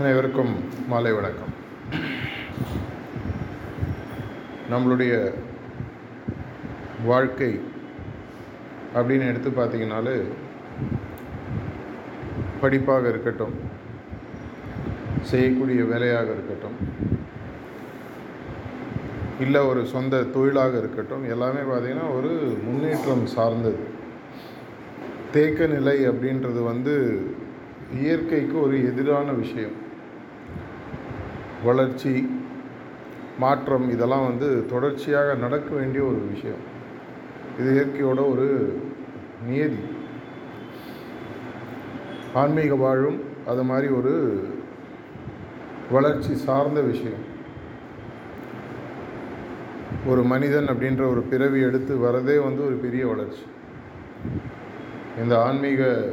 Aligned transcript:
அனைவருக்கும் 0.00 0.52
மாலை 0.90 1.10
வணக்கம். 1.12 1.50
நம்மளுடைய 4.70 5.14
வாழ்க்கை 7.04 7.48
அப்படின்னு 8.94 9.26
எடுத்து 9.30 9.50
பார்த்தீங்கனாலே 9.50 10.14
படிப்பாக 12.62 13.04
இருக்கட்டும் 13.08 13.54
செய்யக்கூடிய 15.32 15.84
வேலையாக 15.84 16.30
இருக்கட்டும் 16.36 16.78
இல்லை 19.40 19.62
ஒரு 19.72 19.86
சொந்த 19.94 20.22
தொழிலாக 20.22 20.78
இருக்கட்டும் 20.78 21.28
எல்லாமே 21.34 21.64
பார்த்திங்கன்னா 21.72 22.08
ஒரு 22.16 22.32
முன்னேற்றம் 22.64 23.26
சார்ந்தது. 23.36 23.84
தேக்க 25.36 25.66
நிலை 25.66 25.98
அப்படின்றது 26.08 26.62
வந்து 26.72 26.96
இயற்கைக்கு 28.00 28.56
ஒரு 28.62 28.76
எதிரான 28.90 29.30
விஷயம். 29.44 29.79
வளர்ச்சி 31.64 32.30
மாற்றம் 33.38 33.90
இதெல்லாம் 33.90 34.26
வந்து 34.26 34.66
தொடர்ச்சியாக 34.66 35.34
நடக்க 35.34 35.74
வேண்டிய 35.74 36.04
ஒரு 36.04 36.20
விஷயம். 36.32 36.62
இது 37.58 37.70
இயற்கையோட 37.72 38.30
ஒரு 38.30 38.78
நியதி. 39.46 39.82
ஆன்மீக 42.34 42.74
வாழும் 42.74 43.20
அது 43.46 43.62
மாதிரி 43.62 43.92
ஒரு 43.92 44.44
வளர்ச்சி 45.90 46.34
சார்ந்த 46.34 46.80
விஷயம். 46.80 47.28
ஒரு 50.06 50.22
மனிதன் 50.22 50.68
அப்படின்ற 50.68 51.10
ஒரு 51.10 51.22
பிறவி 51.22 51.60
எடுத்து 51.60 51.96
வரதே 51.96 52.42
வந்து 52.42 52.66
ஒரு 52.66 52.76
பெரிய 52.82 53.06
வளர்ச்சி. 53.06 53.42
இந்த 55.22 55.42
ஆன்மீக 55.42 56.06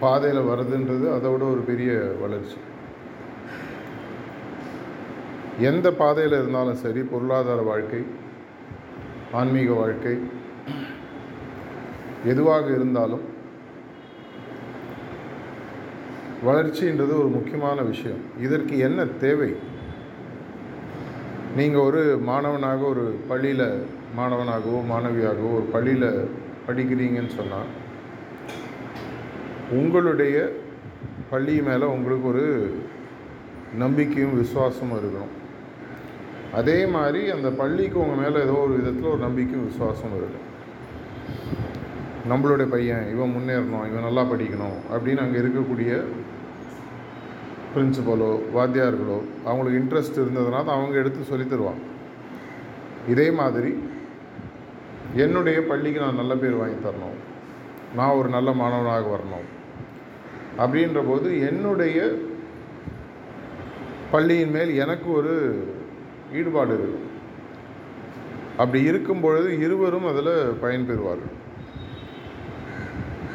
பாதையில் 0.00 0.42
வருதுன்றது 0.42 1.06
அதோட 1.16 1.50
ஒரு 1.52 1.62
பெரிய 1.66 2.14
வளர்ச்சி. 2.20 2.56
எந்த 5.58 5.92
பாதையில் 5.92 6.32
இருந்தாலும் 6.32 6.74
சரி 6.74 7.00
பொருளாதார 7.00 7.60
வாழ்க்கை 7.62 8.04
ஆன்மீக 9.32 9.72
வாழ்க்கை 9.72 10.18
எதுவாக 12.24 12.66
இருந்தாலும் 12.70 13.32
வளர்ச்சின்றது 16.46 17.14
ஒரு 17.18 17.28
முக்கியமான 17.28 17.82
விஷயம். 17.82 18.18
இதற்கு 18.40 18.78
என்ன 18.78 19.04
தேவை? 19.04 19.54
நீங்கள் 21.56 21.80
ஒரு 21.80 22.18
மாணவனாக 22.22 22.84
ஒரு 22.84 23.18
பள்ளியில் 23.28 23.86
மாணவனாகவோ 24.18 24.80
மாணவியாகவோ 24.90 25.54
ஒரு 25.54 25.68
பள்ளியில் 25.72 26.28
படிக்கிறீங்கன்னு 26.66 27.34
சொன்னால் 27.34 27.70
உங்களுடைய 29.70 30.52
பள்ளி 31.30 31.62
மேலே 31.62 31.84
உங்களுக்கு 31.84 32.28
ஒரு 32.28 32.76
நம்பிக்கையும் 33.78 34.38
விசுவாசமும் 34.40 34.98
இருக்கணும். 34.98 35.32
அதே 36.58 36.76
மாதிரி 36.96 37.20
அந்த 37.30 37.48
பள்ளிக்கு 37.60 37.96
உங்கள் 38.00 38.20
மேலே 38.22 38.42
ஏதோ 38.46 38.56
ஒரு 38.64 38.72
விதத்தில் 38.78 39.12
ஒரு 39.12 39.22
நம்பிக்கையும் 39.26 39.66
விசுவாசமும் 39.68 40.18
இருக்கும் 40.20 40.50
நம்மளுடைய 42.30 42.66
பையன் 42.74 43.08
இவன் 43.14 43.34
முன்னேறணும் 43.36 43.86
இவன் 43.88 44.06
நல்லா 44.08 44.22
படிக்கணும் 44.32 44.76
அப்படின்னு 44.92 45.24
அங்கே 45.24 45.40
இருக்கக்கூடிய 45.42 45.90
பிரின்சிபலோ 47.74 48.30
வாத்தியார்களோ 48.56 49.18
அவங்களுக்கு 49.48 49.80
இன்ட்ரெஸ்ட் 49.80 50.20
இருந்ததுனால 50.22 50.70
அவங்க 50.76 50.94
எடுத்து 51.02 51.30
சொல்லி 51.30 51.46
தருவாங்க. 51.46 51.82
இதே 53.12 53.28
மாதிரி 53.40 53.72
என்னுடைய 55.24 55.58
பள்ளிக்கு 55.70 56.00
நான் 56.00 56.20
நல்ல 56.20 56.34
பேர் 56.42 56.60
வாங்கி 56.60 56.78
தரணும். 56.84 57.18
நான் 57.98 58.16
ஒரு 58.20 58.28
நல்ல 58.36 58.50
மாணவனாக 58.60 59.10
வரணும். 59.16 59.48
அப்படின்ற 60.62 61.00
போது 61.10 61.28
என்னுடைய 61.48 61.98
பள்ளியின் 64.14 64.54
மேல் 64.56 64.72
எனக்கு 64.84 65.08
ஒரு 65.20 65.34
ஈடுபாடு 66.38 66.74
இருக்கும் 66.78 67.08
அப்படி 68.62 68.80
இருக்கும் 68.90 69.22
பொழுது 69.24 69.48
இருவரும் 69.64 70.08
அதில் 70.10 70.34
பயன்பெறுவார்கள் 70.62 71.34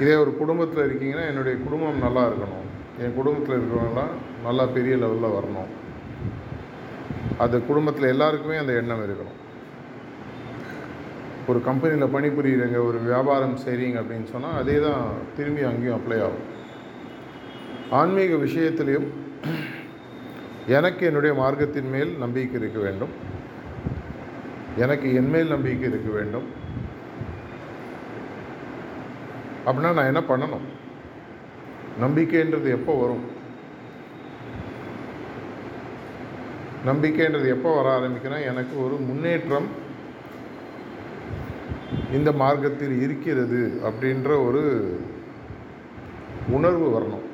இதே 0.02 0.14
ஒரு 0.24 0.32
குடும்பத்தில் 0.42 0.86
இருக்கீங்கன்னா 0.88 1.26
என்னுடைய 1.32 1.56
குடும்பம் 1.64 2.04
நல்லா 2.06 2.22
இருக்கணும். 2.30 2.68
என் 3.04 3.18
குடும்பத்தில் 3.18 3.56
இருக்கிறவங்களாம் 3.58 4.14
நல்லா 4.46 4.66
பெரிய 4.76 4.94
லெவலில் 5.02 5.36
வரணும். 5.38 5.70
அது 7.44 7.56
குடும்பத்தில் 7.70 8.12
எல்லாருக்குமே 8.14 8.58
அந்த 8.62 8.74
எண்ணம் 8.82 9.04
இருக்கணும். 9.08 9.38
ஒரு 11.52 11.60
கம்பெனியில் 11.68 12.14
பணிபுரியுறீங்க 12.16 12.80
ஒரு 12.90 12.98
வியாபாரம் 13.10 13.56
செய்கிறீங்க 13.66 13.98
அப்படின்னு 14.02 14.28
சொன்னால் 14.34 14.60
அதே 14.62 14.78
தான் 14.88 15.04
திரும்பி 15.38 15.64
அங்கேயும் 15.70 15.98
அப்ளை 16.00 16.18
ஆகும். 16.26 16.48
ஆன்மீக 18.00 18.34
விஷயத்துலேயும் 18.46 19.10
எனக்கு 20.76 21.06
என்னுடைய 21.06 21.34
மார்க்கத்தின் 21.42 21.90
மேல் 21.90 22.12
நம்பிக்கை 22.18 22.60
இருக்க 22.62 22.80
வேண்டும். 22.80 23.14
எனக்கு 24.76 25.08
என் 25.14 25.30
மேல் 25.30 25.48
நம்பிக்கை 25.48 25.90
இருக்க 25.90 26.10
வேண்டும். 26.10 26.48
அப்படின்னா 29.66 29.92
நான் 29.94 30.10
என்ன 30.12 30.22
பண்ணணும்? 30.30 30.68
நம்பிக்கைன்றது 32.02 32.70
எப்போ 32.70 32.94
வரும்? 33.02 33.26
நம்பிக்கைன்றது 36.86 37.48
எப்போ 37.48 37.70
வர 37.82 37.88
ஆரம்பிக்கணும் 37.98 38.48
எனக்கு 38.52 38.84
ஒரு 38.84 38.96
முன்னேற்றம் 38.96 39.70
இந்த 42.14 42.32
மார்க்கத்தில் 42.32 43.02
இருக்கிறது 43.02 43.62
அப்படின்ற 43.86 44.30
ஒரு 44.48 44.64
உணர்வு 46.50 46.88
வரணும். 47.00 47.28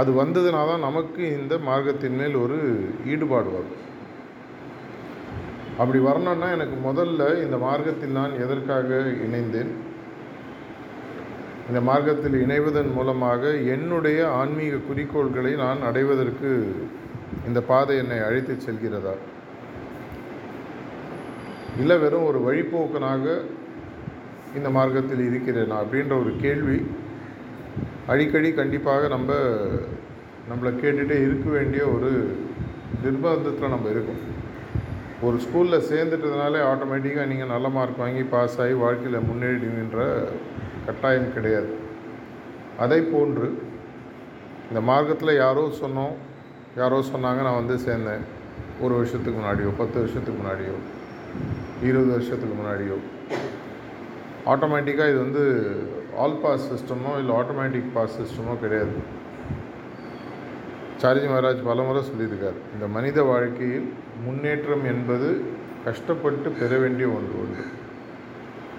அது 0.00 0.10
வந்ததுனால 0.22 0.70
தான் 0.70 0.86
நமக்கு 0.88 1.22
இந்த 1.38 1.54
மார்க்கத்தின் 1.68 2.16
மேல் 2.20 2.34
ஒரு 2.44 2.56
ஈடுபாடு 3.12 3.50
வரும். 3.56 3.76
அப்படி 5.80 5.98
வரணும்னா 6.06 6.48
எனக்கு 6.56 6.76
முதல்ல 6.88 7.22
இந்த 7.44 7.56
மார்க்கத்தில் 7.64 8.18
நான் 8.18 8.40
எதற்காக 8.44 8.98
இணைந்தேன்? 9.26 9.72
இந்த 11.68 11.80
மார்க்கத்தில் 11.88 12.36
இணைவதன் 12.44 12.90
மூலமாக 12.96 13.52
என்னுடைய 13.74 14.18
ஆன்மீக 14.40 14.82
குறிக்கோள்களை 14.88 15.52
நான் 15.64 15.80
அடைவதற்கு 15.88 16.50
இந்த 17.48 17.60
பாதை 17.70 17.96
என்னை 18.02 18.18
அழைத்து 18.26 18.54
செல்கிறதா? 18.66 19.14
இல்லை 21.80 21.96
வெறும் 22.04 22.28
ஒரு 22.30 22.38
வழிபோக்கனாக 22.46 23.24
இந்த 24.58 24.68
மார்க்கத்தில் 24.76 25.24
இருக்கிறேனா? 25.30 25.78
அப்படின்ற 25.82 26.14
ஒரு 26.22 26.32
கேள்வி 26.44 26.78
அடிக்கடி 28.10 28.48
கண்டிப்பாக 28.52 29.08
நம்ம 29.12 29.32
நம்மளை 30.50 30.70
கேட்டுகிட்டே 30.82 31.16
இருக்க 31.26 31.46
வேண்டிய 31.54 31.82
ஒரு 31.94 32.10
நிர்பந்தத்தில் 33.04 33.72
நம்ம 33.74 33.88
இருக்கோம். 33.94 34.20
ஒரு 35.26 35.36
ஸ்கூலில் 35.44 35.86
சேர்ந்துட்டதுனாலே 35.88 36.60
ஆட்டோமேட்டிக்காக 36.70 37.26
நீங்கள் 37.32 37.50
நல்ல 37.54 37.68
மார்க் 37.76 38.02
வாங்கி 38.02 38.22
பாஸ் 38.34 38.58
ஆகி 38.60 38.74
வாழ்க்கையில் 38.82 39.26
முன்னேறிடுவீன்ற 39.28 40.04
கட்டாயம் 40.86 41.34
கிடையாது. 41.36 41.70
அதை 42.84 43.00
போன்று 43.12 43.48
இந்த 44.68 44.80
மார்க்கத்தில் 44.90 45.40
யாரோ 45.44 45.64
சொன்னோம் 45.82 46.14
யாரோ 46.76 47.00
சொன்னாங்க 47.12 47.42
நான் 47.48 47.60
வந்து 47.62 47.76
சேர்ந்தேன். 47.88 48.24
ஒரு 48.84 48.94
வருஷத்துக்கு 48.94 49.38
முன்னாடியோ 49.40 49.70
பத்து 49.82 49.98
வருஷத்துக்கு 50.02 50.38
முன்னாடியோ 50.40 50.76
இருபது 51.88 52.10
வருஷத்துக்கு 52.16 52.56
முன்னாடியோ. 52.60 52.96
ஆட்டோமேட்டிக்காக 54.52 55.12
இது 55.12 55.20
வந்து 55.26 55.44
ஆல் 56.22 56.40
பாஸ் 56.44 56.66
சிஸ்டமோ 56.72 57.12
இல்லை 57.20 57.32
ஆட்டோமேட்டிக் 57.40 57.88
பாஸ் 57.96 58.16
சிஸ்டமோ 58.20 58.54
கிடையாது. 58.64 58.96
சாரிஜி 61.00 61.28
மகாராஜ் 61.32 61.66
பலமுறை 61.68 62.02
சொல்லியிருக்கார் 62.10 62.58
இந்த 62.74 62.86
மனித 62.96 63.18
வாழ்க்கையில் 63.30 63.88
முன்னேற்றம் 64.26 64.84
என்பது 64.92 65.28
கஷ்டப்பட்டு 65.86 66.48
பெற 66.60 66.72
வேண்டிய 66.82 67.06
ஒன்று 67.16 67.34
ஒன்று. 67.42 67.64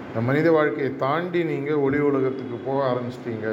இந்த 0.08 0.20
மனித 0.28 0.48
வாழ்க்கையை 0.56 0.90
தாண்டி 1.04 1.40
நீங்கள் 1.52 1.82
ஒளி 1.86 2.00
உலகத்துக்கு 2.08 2.56
போக 2.66 2.78
ஆரம்பிச்சிட்டீங்க 2.90 3.46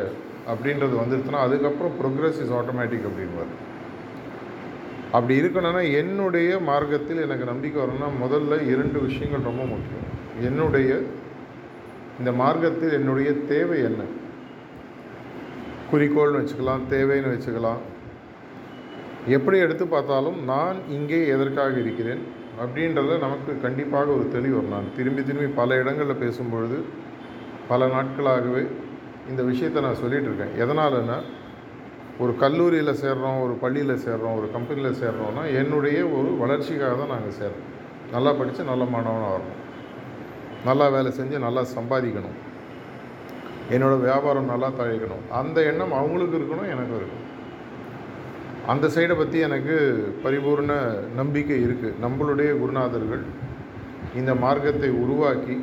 அப்படின்றது 0.52 0.96
வந்துருச்சுன்னா 1.02 1.44
அதுக்கப்புறம் 1.46 1.96
ப்ரோக்ரஸ் 2.00 2.42
இஸ் 2.44 2.56
ஆட்டோமேட்டிக் 2.60 3.08
அப்படின்வார் 3.10 3.54
அப்படி 5.18 5.36
இருக்கணும்னா 5.42 5.82
என்னுடைய 6.00 6.52
மார்க்கத்தில் 6.70 7.22
எனக்கு 7.26 7.46
நம்பிக்கை 7.52 7.80
வரணும்னா 7.82 8.10
முதல்ல 8.24 8.54
இரண்டு 8.74 8.98
விஷயங்கள் 9.08 9.48
ரொம்ப 9.50 9.64
முக்கியம். 9.74 10.08
என்னுடைய 10.48 10.90
இந்த 12.20 12.32
மார்க்கத்தில் 12.42 12.98
என்னுடைய 13.00 13.30
தேவை 13.52 13.78
என்ன? 13.90 14.02
குறிக்கோள்னு 15.92 16.40
வச்சுக்கலாம் 16.42 16.84
தேவைன்னு 16.94 17.34
வச்சுக்கலாம். 17.34 17.82
எப்படி 19.36 19.58
எடுத்து 19.66 19.86
பார்த்தாலும் 19.88 20.40
நான் 20.52 20.78
இங்கே 20.96 21.20
எதற்காக 21.36 21.76
இருக்கிறேன் 21.84 22.22
அப்படின்றத 22.64 23.18
நமக்கு 23.26 23.52
கண்டிப்பாக 23.62 24.14
ஒரு 24.18 24.26
தெளிவு 24.36 24.60
நான் 24.74 24.94
திரும்பி 24.98 25.24
திரும்பி 25.24 25.48
பல 25.62 25.78
இடங்களில் 25.82 26.22
பேசும்பொழுது 26.24 26.78
பல 27.72 27.88
நாட்களாகவே 27.96 28.64
இந்த 29.30 29.42
விஷயத்தை 29.44 29.80
நான் 29.86 30.02
சொல்லிகிட்டு 30.04 30.30
இருக்கேன். 30.32 30.56
எதனாலன்னா 30.64 31.18
ஒரு 32.24 32.34
கல்லூரியில் 32.44 33.00
சேர்றோம் 33.04 33.40
ஒரு 33.46 33.54
பள்ளியில் 33.64 34.04
சேர்றோம் 34.06 34.38
ஒரு 34.40 34.48
கம்பெனியில் 34.56 35.00
சேர்கிறோன்னா 35.02 35.44
என்னுடைய 35.62 36.00
ஒரு 36.18 36.30
வளர்ச்சிக்காக 36.44 36.94
தான் 37.02 37.14
நாங்கள் 37.16 37.38
சேர்றோம். 37.42 37.66
நல்லா 38.12 38.34
படித்து 38.40 38.72
நல்ல 38.72 38.84
மாணவனாக 38.94 39.34
வரணும். 39.36 39.62
நல்லா 40.68 40.86
வேலை 40.96 41.10
செஞ்சு 41.20 41.46
நல்லா 41.46 41.62
சம்பாதிக்கணும். 41.78 42.38
என்னோடய 43.76 44.04
வியாபாரம் 44.08 44.52
நல்லா 44.54 44.70
தழைக்கணும். 44.80 45.24
அந்த 45.40 45.58
எண்ணம் 45.70 45.96
அவங்களுக்கு 46.00 46.36
இருக்கணும் 46.40 46.72
எனக்கும் 46.74 47.00
இருக்கணும். 47.00 47.24
அந்த 48.74 48.86
சைடை 48.96 49.16
பற்றி 49.18 49.38
எனக்கு 49.48 49.76
பரிபூர்ண 50.24 50.74
நம்பிக்கை 51.20 51.58
இருக்குது 51.66 51.98
நம்மளுடைய 52.04 52.52
குருநாதர்கள் 52.62 53.24
இந்த 54.20 54.32
மார்க்கத்தை 54.44 54.90
உருவாக்கி 55.04 55.56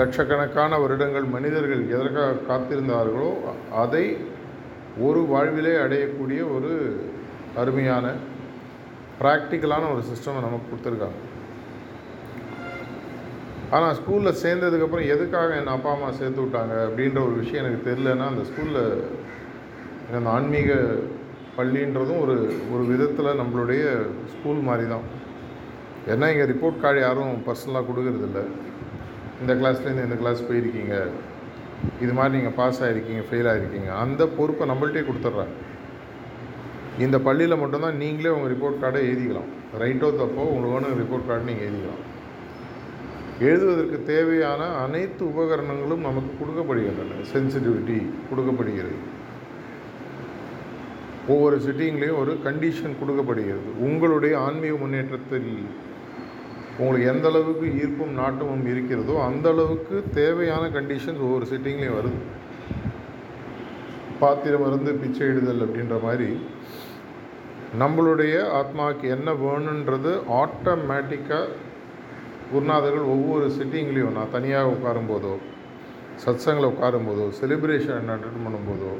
லட்சக்கணக்கான 0.00 0.72
வருடங்கள் 0.82 1.26
மனிதர்கள் 1.36 1.84
எதற்காக 1.94 2.42
காத்திருந்தார்களோ 2.50 3.30
அதை 3.82 4.04
ஒரு 5.06 5.20
வாழ்விலே 5.32 5.74
அடையக்கூடிய 5.84 6.40
ஒரு 6.56 6.72
அருமையான 7.62 8.06
ப்ராக்டிக்கலான 9.22 9.88
ஒரு 9.94 10.02
சிஸ்டம் 10.10 10.44
நமக்கு 10.46 10.68
கொடுத்துருக்காங்க. 10.68 11.20
ஆனால் 13.76 13.96
ஸ்கூலில் 13.98 14.40
சேர்ந்ததுக்கப்புறம் 14.42 15.10
எதுக்காக 15.14 15.56
என் 15.60 15.74
அப்பா 15.74 15.90
அம்மா 15.94 16.10
சேர்த்து 16.18 16.40
விட்டாங்க 16.44 16.74
அப்படின்ற 16.86 17.18
ஒரு 17.26 17.34
விஷயம் 17.40 17.62
எனக்கு 17.62 17.86
தெரிலன்னா 17.88 18.26
அந்த 18.32 18.44
ஸ்கூலில் 18.50 18.82
அந்த 20.18 20.28
ஆன்மீக 20.36 20.76
பள்ளின்றதும் 21.58 22.22
ஒரு 22.24 22.36
ஒரு 22.74 22.84
விதத்தில் 22.92 23.38
நம்மளுடைய 23.40 23.82
ஸ்கூல் 24.34 24.60
மாதிரி 24.68 24.86
தான் 24.94 25.06
ஏன்னா 26.12 26.26
இங்கே 26.32 26.46
ரிப்போர்ட் 26.52 26.82
கார்டு 26.82 27.00
யாரும் 27.06 27.42
பர்சனலாக 27.46 27.86
கொடுக்கறதில்ல. 27.88 28.42
இந்த 29.42 29.52
கிளாஸ்லேருந்து 29.60 30.06
இந்த 30.08 30.16
கிளாஸ் 30.20 30.46
போயிருக்கீங்க. 30.48 30.94
இது 32.04 32.12
மாதிரி 32.18 32.34
நீங்கள் 32.36 32.56
பாஸ் 32.60 32.80
ஆகிருக்கீங்க 32.84 33.22
ஃபெயில் 33.30 33.48
ஆகிருக்கீங்க 33.52 33.90
அந்த 34.04 34.22
பொறுப்பை 34.38 34.66
நம்மள்ட்டே 34.70 35.02
கொடுத்துட்றாங்க 35.08 35.56
இந்த 37.06 37.16
பள்ளியில் 37.26 37.60
மட்டும்தான் 37.62 38.00
நீங்களே 38.02 38.32
உங்கள் 38.36 38.52
ரிப்போர்ட் 38.54 38.80
கார்டை 38.84 39.02
எழுதிக்கலாம். 39.10 39.50
ரைட்டோ 39.82 40.08
தப்போ 40.20 40.44
உங்களுக்கு 40.52 40.76
வேணும் 40.76 41.00
ரிப்போர்ட் 41.02 41.28
கார்டு 41.28 41.48
நீங்கள் 41.50 41.68
எழுதிக்கலாம். 41.68 42.04
எழுதுவதற்கு 43.46 43.98
தேவையான 44.12 44.62
அனைத்து 44.84 45.22
உபகரணங்களும் 45.32 46.06
நமக்கு 46.08 46.32
கொடுக்கப்படுகின்றன. 46.38 47.18
சென்சிட்டிவிட்டி 47.32 47.98
கொடுக்கப்படுகிறது. 48.30 48.98
ஒவ்வொரு 51.32 51.56
சிட்டிங்லேயும் 51.66 52.20
ஒரு 52.22 52.32
கண்டிஷன் 52.46 52.98
கொடுக்கப்படுகிறது. 53.00 53.68
உங்களுடைய 53.78 54.34
ஆன்மீக 54.38 54.74
முன்னேற்றத்தில் 54.76 55.50
உங்களுக்கு 56.78 57.06
எந்த 57.12 57.26
அளவுக்கு 57.28 57.66
ஈர்ப்பும் 57.82 58.18
நாட்டமும் 58.20 58.66
இருக்கிறதோ 58.72 59.14
அந்த 59.28 59.46
அளவுக்கு 59.48 59.96
தேவையான 60.14 60.64
கண்டிஷன்ஸ் 60.76 61.24
ஒவ்வொரு 61.26 61.46
சிட்டிங்லேயும் 61.52 61.98
வருது. 61.98 62.20
பாத்திரம் 64.20 64.62
மருந்து 64.62 64.92
பிச்சை 64.92 65.26
இடுதல் 65.26 65.64
அப்படின்ற 65.64 65.96
மாதிரி 66.02 66.30
நம்மளுடைய 67.80 68.34
ஆத்மாவுக்கு 68.60 69.06
என்ன 69.16 69.32
வேணுன்றது 69.44 70.12
ஆட்டோமேட்டிக்காக 70.42 71.48
குருநாதர்கள் 72.50 73.12
ஒவ்வொரு 73.14 73.46
சிட்டிங்லேயும் 73.58 74.16
நான் 74.18 74.34
தனியாக 74.36 74.74
உட்காரும்போதோ 74.74 75.32
சத்சங்கில் 76.24 76.70
உட்காரும்போதோ 76.72 77.26
செலிப்ரேஷன் 77.40 78.12
அட்டன் 78.14 78.44
பண்ணும்போதோ 78.46 78.92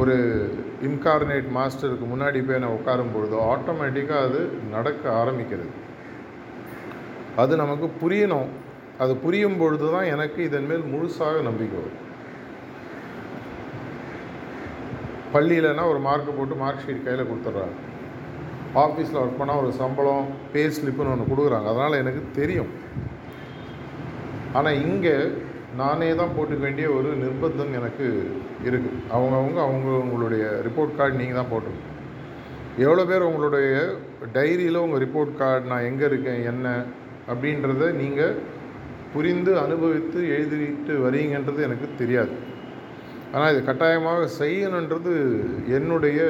ஒரு 0.00 0.14
இன்கார்னேட் 0.86 1.48
மாஸ்டருக்கு 1.56 2.06
முன்னாடி 2.12 2.38
போய் 2.46 2.62
நான் 2.62 2.76
உட்காரும் 2.78 3.12
பொழுதோ 3.16 3.38
ஆட்டோமேட்டிக்காக 3.52 4.24
அது 4.28 4.40
நடக்க 4.74 5.04
ஆரம்பிக்கிறது. 5.22 5.72
அது 7.42 7.52
நமக்கு 7.62 7.86
புரியணும். 8.02 8.50
அது 9.02 9.12
புரியும் 9.24 9.58
பொழுது 9.60 9.86
தான் 9.94 10.10
எனக்கு 10.14 10.40
இதன் 10.48 10.68
மேல் 10.70 10.84
முழுசாக 10.92 11.40
நம்பிக்கை 11.48 11.78
வரும். 11.80 12.02
பள்ளியிலனா 15.34 15.84
ஒரு 15.92 16.00
மார்க்கு 16.06 16.32
போட்டு 16.36 16.54
மார்க் 16.62 16.84
ஷீட் 16.86 17.04
கையில் 17.06 17.28
கொடுத்துட்றாங்க. 17.30 17.76
ஆஃபீஸில் 18.84 19.20
ஒர்க் 19.22 19.40
பண்ணால் 19.40 19.60
ஒரு 19.62 19.70
சம்பளம் 19.80 20.26
பே 20.52 20.62
ஸ்லிப்புன்னு 20.76 21.12
ஒன்று 21.14 21.30
கொடுக்குறாங்க. 21.30 21.68
அதனால் 21.72 22.00
எனக்கு 22.02 22.22
தெரியும். 22.38 22.70
ஆனால் 24.58 24.80
இங்கே 24.86 25.14
நானே 25.80 26.08
தான் 26.20 26.34
போட்டுக்க 26.34 26.62
வேண்டிய 26.66 26.86
ஒரு 26.98 27.08
நிர்பந்தம் 27.22 27.72
எனக்கு 27.78 28.06
இருக்குது 28.66 29.00
அவங்கவுங்க 29.16 29.60
அவங்க 29.66 29.88
உங்களுடைய 30.04 30.44
ரிப்போர்ட் 30.66 30.98
கார்டு 30.98 31.20
நீங்கள் 31.22 31.40
தான் 31.40 31.50
போட்டுக்கணும். 31.52 31.92
எவ்வளோ 32.84 33.04
பேர் 33.10 33.28
உங்களுடைய 33.30 33.72
டைரியில் 34.36 34.82
உங்கள் 34.84 35.02
ரிப்போர்ட் 35.04 35.32
கார்டு 35.40 35.70
நான் 35.72 35.88
எங்கே 35.90 36.06
இருக்கேன் 36.10 36.40
என்ன 36.52 36.66
அப்படின்றத 37.32 37.90
நீங்கள் 38.02 38.36
புரிந்து 39.14 39.52
அனுபவித்து 39.64 40.20
எழுதிட்டு 40.36 40.94
வரீங்கன்றது 41.04 41.60
எனக்கு 41.68 41.86
தெரியாது. 42.00 42.34
ஆனால் 43.34 43.52
இது 43.52 43.60
கட்டாயமாக 43.68 44.28
செய்யணுன்றது 44.40 45.14
என்னுடைய 45.78 46.20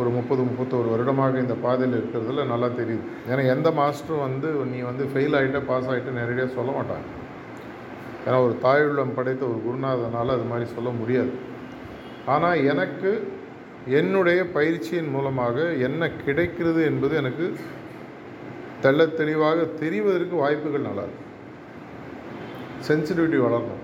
ஒரு 0.00 0.10
முப்பது 0.16 0.42
முப்பத்தோரு 0.46 0.88
வருடமாக 0.92 1.34
இந்த 1.42 1.54
பாதையில் 1.64 1.96
இருக்கிறதுல 1.98 2.44
நல்லா 2.52 2.68
தெரியுது. 2.78 3.04
ஏன்னா 3.30 3.42
எந்த 3.54 3.68
மாஸ்டரும் 3.80 4.24
வந்து 4.28 4.48
நீ 4.72 4.78
வந்து 4.88 5.04
ஃபெயில் 5.12 5.36
ஆகிட்ட 5.38 5.60
பாஸ் 5.70 5.88
ஆகிட்ட 5.90 6.12
நேரடியாக 6.18 6.54
சொல்ல 6.56 6.70
மாட்டாங்க. 6.78 7.06
ஏன்னா 8.26 8.38
ஒரு 8.46 8.54
தாயுள்ளம் 8.66 9.14
படைத்த 9.18 9.42
ஒரு 9.52 9.58
குருநாதனால் 9.66 10.34
அது 10.36 10.46
மாதிரி 10.50 10.66
சொல்ல 10.76 10.90
முடியாது. 11.00 11.32
ஆனால் 12.34 12.62
எனக்கு 12.72 13.12
என்னுடைய 14.00 14.40
பயிற்சியின் 14.56 15.12
மூலமாக 15.14 15.56
என்ன 15.88 16.10
கிடைக்கிறது 16.26 16.82
என்பது 16.90 17.14
எனக்கு 17.22 17.46
தெள்ள 18.84 19.00
தெளிவாக 19.20 19.66
தெரிவதற்கு 19.82 20.34
வாய்ப்புகள் 20.42 20.88
நல்லா 20.88 21.04
சென்சிட்டிவிட்டி 22.88 23.38
வளரணும். 23.44 23.82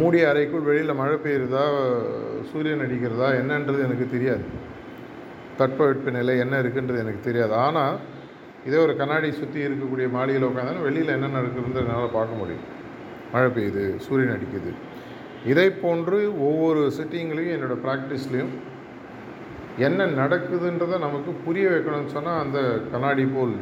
மூடிய 0.00 0.24
அறைக்குள் 0.30 0.68
வெளியில் 0.68 0.98
மழை 1.00 1.16
பெய்யுறதா 1.24 1.64
சூரியன் 2.48 2.84
அடிக்கிறதா 2.86 3.28
என்னன்றது 3.40 3.80
எனக்கு 3.86 4.06
தெரியாது. 4.14 4.44
தட்பவெட்ப 5.58 6.10
நிலை 6.18 6.34
என்ன 6.44 6.54
இருக்குன்றது 6.62 7.02
எனக்கு 7.04 7.22
தெரியாது. 7.28 7.54
ஆனால் 7.66 7.96
இதே 8.68 8.78
ஒரு 8.84 8.94
கண்ணாடி 9.00 9.28
சுற்றி 9.40 9.60
இருக்கக்கூடிய 9.66 10.06
மாடியில் 10.16 10.48
உட்காந்தாலும் 10.48 10.86
வெளியில் 10.88 11.16
என்ன 11.16 11.30
நடக்குதுன்றது 11.38 11.86
என்னால் 11.86 12.16
பார்க்க 12.18 12.40
முடியும். 12.40 12.64
மழை 13.32 13.48
பெய்யுது 13.56 13.84
சூரியன் 14.06 14.34
அடிக்குது. 14.36 14.72
இதை 15.52 15.68
போன்று 15.82 16.18
ஒவ்வொரு 16.48 16.82
சிட்டிங்லேயும் 16.96 17.54
என்னோடய 17.56 17.82
ப்ராக்டிஸ்லேயும் 17.86 18.54
என்ன 19.86 20.06
நடக்குதுன்றதை 20.20 20.96
நமக்கு 21.06 21.30
புரிய 21.46 21.66
வைக்கணும்னு 21.72 22.14
சொன்னால் 22.16 22.42
அந்த 22.44 22.58
கண்ணாடி 22.92 23.24
போல் 23.34 23.56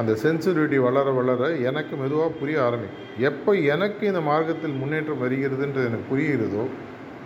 அந்த 0.00 0.12
சென்சிட்டிவிட்டி 0.22 0.78
வளர 0.86 1.10
வளர 1.18 1.42
எனக்கு 1.68 1.94
மெதுவாக 2.00 2.30
புரிய 2.40 2.56
ஆரம்பிக்கும். 2.66 3.04
எப்போ 3.28 3.50
எனக்கு 3.74 4.02
இந்த 4.10 4.20
மார்க்கத்தில் 4.30 4.78
முன்னேற்றம் 4.80 5.22
வருகிறதுன்றது 5.24 5.88
எனக்கு 5.90 6.10
புரிகிறதோ 6.12 6.64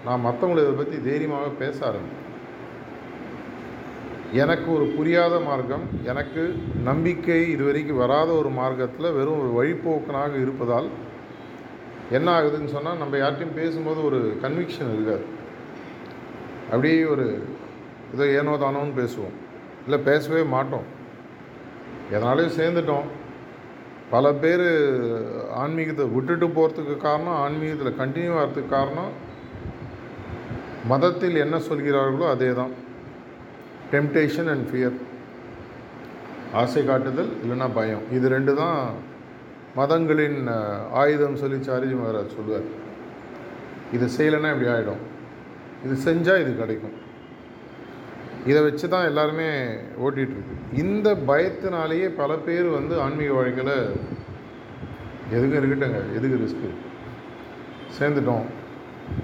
நான் 0.07 0.25
மற்றவங்களை 0.27 0.63
இதை 0.65 0.75
பற்றி 0.81 0.99
தைரியமாக 1.09 1.49
பேச 1.63 1.77
ஆரம்பிக்கும் 1.89 2.27
எனக்கு 4.32 4.75
ஒரு 4.75 4.85
புரியாத 4.85 5.41
மார்க்கம். 5.41 5.85
எனக்கு 6.05 6.43
நம்பிக்கை 6.82 7.50
இதுவரைக்கும் 7.50 7.97
வராத 7.97 8.31
ஒரு 8.32 8.49
மார்க்கத்தில் 8.49 9.15
வெறும் 9.17 9.41
ஒரு 9.43 9.50
வழிப்போக்கனாக 9.59 10.34
இருப்பதால் 10.41 10.89
என்ன 12.10 12.41
ஆகுதுன்னு 12.41 12.75
சொன்னால் 12.75 12.96
நம்ம 12.96 13.17
யார்ட்டையும் 13.17 13.58
பேசும்போது 13.58 14.05
ஒரு 14.05 14.19
கன்விக்ஷன் 14.43 14.93
இருக்காது. 14.94 15.25
அப்படியே 16.70 17.05
ஒரு 17.05 17.43
ஏதோ 18.15 18.25
ஏனோ 18.39 18.53
தானோன்னு 18.65 18.94
பேசுவோம். 19.01 19.34
இல்லை 19.84 19.99
பேசவே 19.99 20.43
மாட்டோம். 20.43 20.87
எதனாலையும் 22.13 22.58
சேர்ந்துட்டோம். 22.60 23.08
பல 24.10 24.32
பேர் 24.32 24.67
ஆன்மீகத்தை 25.63 26.06
விட்டுட்டு 26.15 26.46
போகிறதுக்கு 26.46 26.96
காரணம் 26.96 27.41
ஆன்மீகத்தில் 27.44 27.99
கண்டினியூ 28.01 28.32
ஆகிறதுக்கு 28.39 28.69
காரணம் 28.69 29.13
மதத்தில் 30.87 31.37
என்ன 31.37 31.56
சொல்கிறார்களோ 31.58 32.29
அதே 32.29 32.53
தான் 32.53 32.89
டெம்டேஷன் 33.93 34.51
அண்ட் 34.53 34.67
ஃபியர் 34.70 34.97
ஆசை 36.61 36.82
காட்டுதல் 36.91 37.31
இல்லைன்னா 37.43 37.69
பயம். 37.79 38.05
இது 38.17 38.27
ரெண்டு 38.37 38.53
தான் 38.61 38.79
மதங்களின் 39.79 40.39
ஆயுதம் 41.01 41.41
சொல்லி 41.43 41.59
சாரிஜி 41.67 41.97
மகாராஜ் 41.99 42.37
சொல்லுவார். 42.39 42.69
இது 43.97 44.06
செய்யலைன்னா 44.17 44.51
இப்படி 44.55 44.70
ஆகிடும் 44.75 45.03
இது 45.85 45.94
செஞ்சால் 46.06 46.43
இது 46.44 46.53
கிடைக்கும். 46.63 46.97
இதை 48.51 48.61
வச்சு 48.67 48.87
தான் 48.94 49.09
எல்லாருமே 49.11 49.49
ஓட்டிகிட்ருக்கு 50.05 50.56
இந்த 50.82 51.09
பயத்தினாலேயே 51.31 52.09
பல 52.20 52.37
பேர் 52.47 52.69
வந்து 52.79 52.94
ஆன்மீக 53.05 53.32
வாழ்க்கையில் 53.39 53.77
எதுக்கு 55.37 55.59
இருக்கட்டுங்க 55.61 56.01
எதுக்கு 56.19 56.41
ரிஸ்க்கு 56.43 56.70
சேர்ந்துட்டோம். 57.99 58.47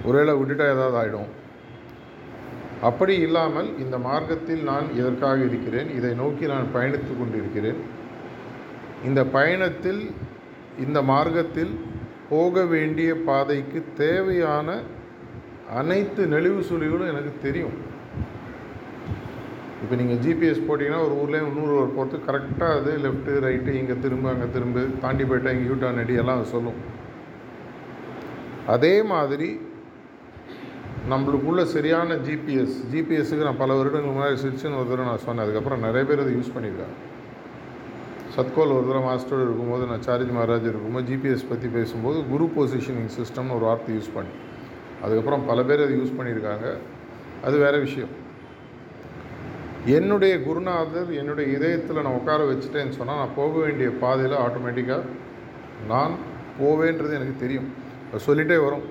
ஒருவேளை 0.08 0.32
விட்டுட்டா 0.40 0.66
ஏதாவது 0.74 0.98
ஆகிடும் 1.02 1.30
அப்படி 2.88 3.14
இல்லாமல் 3.26 3.68
இந்த 3.82 3.96
மார்க்கத்தில் 4.06 4.62
நான் 4.70 4.86
எதற்காக 5.00 5.38
இருக்கிறேன்? 5.48 5.88
இதை 5.98 6.10
நோக்கி 6.22 6.44
நான் 6.52 6.72
பயணித்து 6.74 7.12
கொண்டிருக்கிறேன். 7.20 7.78
இந்த 9.08 9.20
பயணத்தில் 9.36 10.02
இந்த 10.84 10.98
மார்க்கத்தில் 11.12 11.72
போக 12.30 12.64
வேண்டிய 12.74 13.10
பாதைக்கு 13.28 13.80
தேவையான 14.02 14.78
அனைத்து 15.80 16.22
நெளிவு 16.32 16.60
சுழிகளும் 16.70 17.10
எனக்கு 17.12 17.32
தெரியும். 17.44 17.76
இப்போ 19.82 19.94
நீங்கள் 20.00 20.20
ஜிபிஎஸ் 20.24 20.66
போட்டிங்கன்னா 20.66 21.00
ஒரு 21.06 21.14
ஊர்லேயும் 21.22 21.48
இன்னொரு 21.50 21.74
ஊர் 21.80 21.96
போகிறதுக்கு 21.96 22.28
கரெக்டாக 22.28 22.76
அது 22.78 22.92
லெஃப்ட்டு 23.04 23.40
ரைட்டு 23.46 23.72
இங்கே 23.80 23.96
திரும்ப 24.04 24.30
அங்கே 24.32 24.48
திரும்ப 24.56 24.84
தாண்டி 25.04 25.24
போயிட்டா 25.30 25.52
இங்கே 25.56 25.68
யூட்டான் 25.70 26.00
அடி 26.02 26.14
எல்லாம் 26.22 26.50
சொல்லும். 26.54 26.78
அதே 28.74 28.94
மாதிரி 29.12 29.48
நம்மளுக்குள்ள 31.10 31.62
சரியான 31.72 32.14
ஜிபிஎஸ் 32.26 32.76
ஜிபிஎஸ்க்கு 32.92 33.44
நான் 33.48 33.60
பல 33.60 33.74
வருடங்கள் 33.74 34.14
முன்னாடி 34.14 34.36
சிரிச்சுன்னு 34.44 34.78
ஒரு 34.78 34.88
தடவை 34.88 35.04
நான் 35.10 35.22
சொன்னேன். 35.26 35.44
அதுக்கப்புறம் 35.44 35.84
நிறைய 35.86 36.02
பேர் 36.08 36.22
அதை 36.22 36.32
யூஸ் 36.34 36.54
பண்ணியிருக்காங்க. 36.54 36.96
சத்கோல் 38.36 38.72
ஒரு 38.76 38.84
தடவை 38.86 39.02
மாஸ்டர் 39.08 39.42
இருக்கும்போது 39.44 39.84
நான் 39.90 40.02
சார்ஜ் 40.06 40.32
மகாராஜ் 40.38 40.66
இருக்கும்போது 40.70 41.06
ஜிபிஎஸ் 41.10 41.46
பற்றி 41.48 41.68
பேசும்போது 41.76 42.18
குரு 42.32 42.46
பொசிஷனிங் 42.56 43.12
சிஸ்டம்னு 43.18 43.54
ஒரு 43.58 43.64
வார்த்தை 43.68 43.96
யூஸ் 43.96 44.10
பண்ணி 44.14 44.34
அதுக்கப்புறம் 45.02 45.46
பல 45.50 45.62
பேர் 45.62 45.84
அதை 45.84 45.94
யூஸ் 46.00 46.16
பண்ணியிருக்காங்க. 46.18 46.66
அது 47.44 47.56
வேறு 47.58 47.78
விஷயம். 47.86 48.12
என்னுடைய 49.98 50.34
குருநாதர் 50.42 51.10
என்னுடைய 51.20 51.56
இதயத்தில் 51.56 52.04
நான் 52.08 52.18
உட்கார 52.20 52.50
வச்சுட்டேன்னு 52.50 52.98
சொன்னால் 52.98 53.22
நான் 53.22 53.36
போக 53.36 53.58
வேண்டிய 53.58 53.90
பாதையில் 54.02 54.38
ஆட்டோமேட்டிக்காக 54.44 55.02
நான் 55.88 56.16
போவேன்றது 56.60 57.16
எனக்கு 57.20 57.34
தெரியும். 57.38 57.70
சொல்லிகிட்டே 58.28 58.58
வரும். 58.68 58.86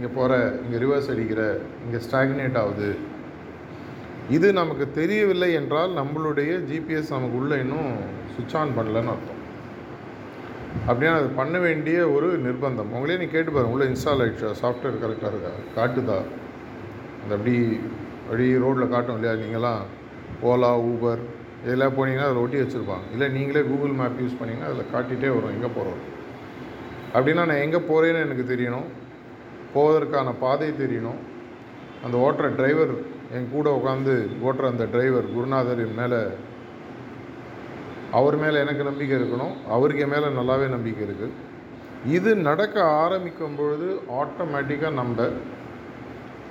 இங்கே 0.00 0.12
போகிற 0.18 0.34
இங்கே 0.64 0.78
ரிவர்ஸ் 0.82 1.08
அடிக்கிற 1.12 1.40
இங்கே 1.84 1.98
ஸ்டாக்னேட் 2.04 2.54
ஆகுது. 2.60 2.86
இது 4.36 4.48
நமக்கு 4.58 4.84
தெரியவில்லை 4.98 5.48
என்றால் 5.58 5.90
நம்மளுடைய 5.98 6.50
ஜிபிஎஸ் 6.68 7.10
நமக்கு 7.14 7.36
உள்ளே 7.40 7.56
இன்னும் 7.64 7.90
சுவிட்ச் 8.32 8.54
ஆன் 8.60 8.72
பண்ணலன்னு 8.76 9.12
அர்த்தம். 9.14 9.40
அப்படின்னா 10.88 11.14
அது 11.20 11.28
பண்ண 11.40 11.58
வேண்டிய 11.64 11.98
ஒரு 12.14 12.28
நிர்பந்தம். 12.44 12.92
உங்களே 12.96 13.16
நீ 13.22 13.26
கேட்டு 13.34 13.52
பாருங்க 13.56 13.74
உள்ளே 13.74 13.88
இன்ஸ்டால் 13.90 14.22
ஆகிடுச்சா 14.24 14.52
சாஃப்ட்வேர் 14.62 15.02
கரெக்டாக 15.02 15.32
இருக்கா? 15.32 15.52
காட்டுதா? 15.76 16.18
அந்த 17.22 17.32
அப்படி 17.38 17.56
அப்படி 18.28 18.46
ரோட்டில் 18.64 18.92
காட்டும் 18.94 19.18
இல்லையா? 19.18 19.34
நீங்களாம் 19.42 19.84
ஓலா 20.50 20.72
ஊபர் 20.92 21.22
இதெல்லாம் 21.64 21.96
போனீங்கன்னா 21.98 22.28
அதில் 22.30 22.42
ஒட்டி 22.44 22.58
வச்சுருப்பாங்க. 22.62 23.06
இல்லை 23.16 23.28
நீங்களே 23.36 23.64
கூகுள் 23.70 23.98
மேப் 24.00 24.22
யூஸ் 24.24 24.38
பண்ணிங்கன்னா 24.40 24.70
அதில் 24.70 24.90
காட்டிகிட்டே 24.94 25.34
வரும் 25.36 25.54
எங்கே 25.58 25.72
போகிறோம் 25.76 26.00
அப்படின்னா 27.14 27.44
நான் 27.52 27.64
எங்கே 27.66 27.82
போகிறேன்னு 27.90 28.26
எனக்கு 28.28 28.46
தெரியணும். 28.54 28.88
போவதற்கான 29.74 30.28
பாதை 30.44 30.70
தெரியணும். 30.82 31.20
அந்த 32.04 32.16
ஓட்டுற 32.26 32.46
டிரைவர் 32.58 32.94
என் 33.36 33.52
கூட 33.54 33.68
உட்காந்து 33.78 34.14
ஓட்டுற 34.46 34.64
அந்த 34.72 34.84
டிரைவர் 34.94 35.26
குருநாதர் 35.34 35.82
என் 35.86 35.98
மேலே 36.00 36.20
அவர் 38.18 38.36
மேலே 38.42 38.56
எனக்கு 38.64 38.82
நம்பிக்கை 38.88 39.14
இருக்கணும். 39.18 39.54
அவருக்கு 39.74 40.04
என் 40.04 40.14
மேலே 40.14 40.28
நல்லாவே 40.38 40.66
நம்பிக்கை 40.76 41.02
இருக்குது 41.06 41.36
இது 42.16 42.30
நடக்க 42.48 42.76
ஆரம்பிக்கும் 43.02 43.56
பொழுது 43.58 43.88
ஆட்டோமேட்டிக்காக 44.20 44.98
நம்ம 45.00 45.28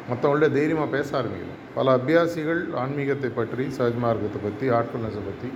மற்றவங்கள்ட்ட 0.09 0.49
தைரியமாக 0.57 0.89
பேச 0.95 1.09
ஆரம்பிக்கணும். 1.19 1.59
பல 1.77 1.91
அபியாசிகள் 1.97 2.61
ஆன்மீகத்தை 2.83 3.29
பற்றி 3.39 3.63
சஹஜ்மார்க்கத்தை 3.77 4.39
பற்றி 4.45 4.65
ஆட்ஃபுல்னஸை 4.77 5.21
பற்றி 5.27 5.49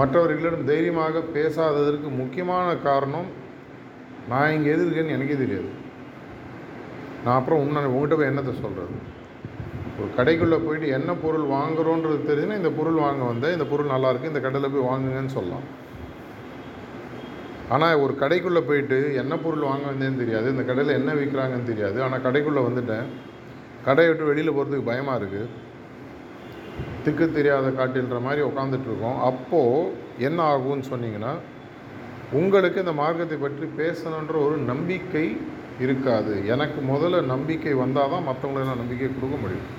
மற்றவர்களிடம் 0.00 0.68
தைரியமாக 0.72 1.20
பேசாததற்கு 1.36 2.08
முக்கியமான 2.20 2.68
காரணம் 2.88 3.28
நான் 4.30 4.54
இங்கே 4.56 4.70
எது 4.74 4.84
இருக்கேன்னு 4.86 5.16
எனக்கே 5.16 5.36
தெரியாது. 5.42 5.70
நான் 7.24 7.36
அப்புறம் 7.38 7.62
உன்ன 7.64 7.84
உங்கள்கிட்ட 7.90 8.16
போய் 8.18 8.30
என்னத்தை 8.30 8.54
சொல்கிறது 8.64 8.96
ஒரு 10.00 10.08
கடைக்குள்ளே 10.16 10.56
போயிட்டு 10.64 10.86
என்ன 10.98 11.10
பொருள் 11.24 11.46
வாங்குறோன்றது 11.56 12.16
தெரிஞ்சுன்னா 12.28 12.60
இந்த 12.60 12.70
பொருள் 12.78 12.98
வாங்க 13.04 13.22
வந்தேன் 13.30 13.54
இந்த 13.56 13.66
பொருள் 13.72 13.92
நல்லாயிருக்கு 13.92 14.30
இந்த 14.32 14.40
கடையில் 14.46 14.72
போய் 14.74 14.88
வாங்குங்கன்னு 14.90 15.34
சொல்லலாம். 15.36 15.66
ஆனால் 17.74 18.00
ஒரு 18.04 18.14
கடைக்குள்ளே 18.22 18.62
போயிட்டு 18.68 18.98
என்ன 19.22 19.34
பொருள் 19.44 19.68
வாங்க 19.68 19.84
வந்தேன்னு 19.90 20.20
தெரியாது 20.22 20.48
இந்த 20.54 20.64
கடையில் 20.70 20.98
என்ன 20.98 21.12
விற்கிறாங்கன்னு 21.20 21.70
தெரியாது. 21.70 21.98
ஆனால் 22.06 22.24
கடைக்குள்ளே 22.26 22.64
வந்துட்டேன். 22.66 23.06
கடையை 23.86 24.10
விட்டு 24.10 24.28
வெளியில் 24.30 24.54
போகிறதுக்கு 24.56 24.90
பயமாக 24.90 25.18
இருக்குது 25.20 25.50
திக்கு 27.04 27.26
தெரியாத 27.38 27.66
காட்டின்ற 27.78 28.18
மாதிரி 28.26 28.42
உட்காந்துட்ருக்கோம் 28.50 29.18
அப்போது 29.30 29.90
என்ன 30.28 30.38
ஆகும்னு 30.52 30.90
சொன்னீங்கன்னா 30.92 31.32
உங்களுக்கு 32.40 32.82
இந்த 32.84 32.94
மார்க்கத்தை 33.00 33.36
பற்றி 33.38 33.66
பேசணுன்ற 33.80 34.36
ஒரு 34.46 34.56
நம்பிக்கை 34.70 35.26
இருக்காது. 35.80 36.46
எனக்கு 36.46 36.80
முதல்ல 36.92 37.22
நம்பிக்கை 37.24 37.72
வந்தால் 37.74 38.12
தான் 38.12 38.26
மற்றவங்களுக்கு 38.28 38.70
நான் 38.70 38.82
நம்பிக்கை 38.82 39.08
கொடுக்க 39.14 39.36
முடியும். 39.44 39.70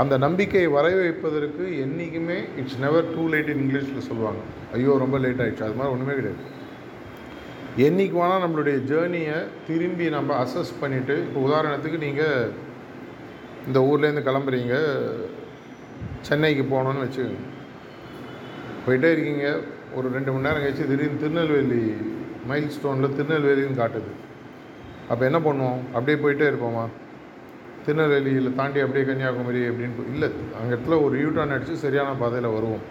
அந்த 0.00 0.18
நம்பிக்கையை 0.18 0.68
வர 0.74 0.88
வைப்பதற்கு 0.94 1.64
என்றைக்குமே 1.84 2.36
இட்ஸ் 2.60 2.78
நெவர் 2.84 3.14
டூ 3.14 3.22
லேட் 3.28 3.48
இன் 3.48 3.62
இங்கிலீஷில் 3.64 4.08
சொல்லுவாங்க. 4.08 4.42
ஐயோ 4.72 4.96
ரொம்ப 4.98 5.18
லேட் 5.18 5.40
ஆகிடுச்சு 5.44 5.66
அது 5.66 5.78
மாதிரி 5.78 5.94
ஒன்றுமே 5.94 6.14
கிடையாது. 6.20 6.42
என்றைக்கு 7.86 8.16
வேணால் 8.20 8.44
நம்மளுடைய 8.44 8.76
ஜேர்னியை 8.90 9.38
திரும்பி 9.66 10.08
நம்ம 10.08 10.44
அசஸ் 10.44 10.72
பண்ணிவிட்டு 10.82 11.16
இப்போ 11.26 11.40
உதாரணத்துக்கு 11.48 11.98
நீங்கள் 11.98 12.52
இந்த 13.66 13.80
ஊர்லேருந்து 13.90 14.26
கிளம்புறீங்க. 14.28 14.76
சென்னைக்கு 16.28 16.62
போகணுன்னு 16.62 17.04
வச்சுக்கோங்க. 17.04 17.42
போயிட்டே 18.86 19.10
இருக்கீங்க. 19.12 19.60
ஒரு 19.94 20.08
ரெண்டு 20.16 20.32
மணி 20.32 20.46
நேரம் 20.46 20.64
கழிச்சு 20.64 20.90
திடீர்னு 20.90 21.22
திருநெல்வேலி 21.22 21.82
மைல் 22.48 22.72
ஸ்டோனில் 22.74 23.14
திருநெல்வேலின்னு 23.16 23.80
காட்டுது. 23.82 24.10
அப்போ 25.10 25.22
என்ன 25.28 25.38
பண்ணுவோம்? 25.46 25.80
அப்படியே 25.96 26.16
போயிட்டே 26.22 26.46
இருப்போமா? 26.50 26.84
திருநெல்வேலியில் 27.84 28.56
தாண்டி 28.58 28.80
அப்படியே 28.84 29.04
கன்னியாகுமரி 29.06 29.60
அப்படின்னு 29.68 30.06
இல்லை 30.14 30.28
அங்கே 30.58 30.72
இடத்துல 30.74 30.96
ஒரு 31.04 31.14
யூட்டான் 31.22 31.54
அடித்து 31.54 31.76
சரியான 31.84 32.10
பாதையில் 32.22 32.54
வருவோம். 32.56 32.84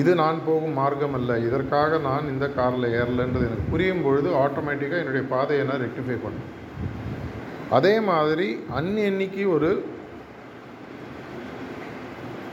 இது 0.00 0.14
நான் 0.14 0.38
போகும் 0.46 0.78
மார்க்கம் 0.80 1.16
அல்ல. 1.18 1.32
இதற்காக 1.38 1.98
நான் 1.98 2.30
இந்த 2.32 2.46
காரில் 2.48 2.86
ஏறலைன்றது 3.00 3.48
எனக்கு 3.48 3.70
புரியும் 3.70 4.02
பொழுது 4.02 4.30
ஆட்டோமேட்டிக்காக 4.44 5.02
என்னுடைய 5.02 5.24
பாதையை 5.34 5.66
நான் 5.66 5.84
ரெக்டிஃபை 5.86 6.16
பண்ணும். 6.24 6.48
அதே 7.70 8.00
மாதிரி 8.10 8.48
அன்னன்னைக்கு 8.78 9.44
ஒரு 9.56 9.70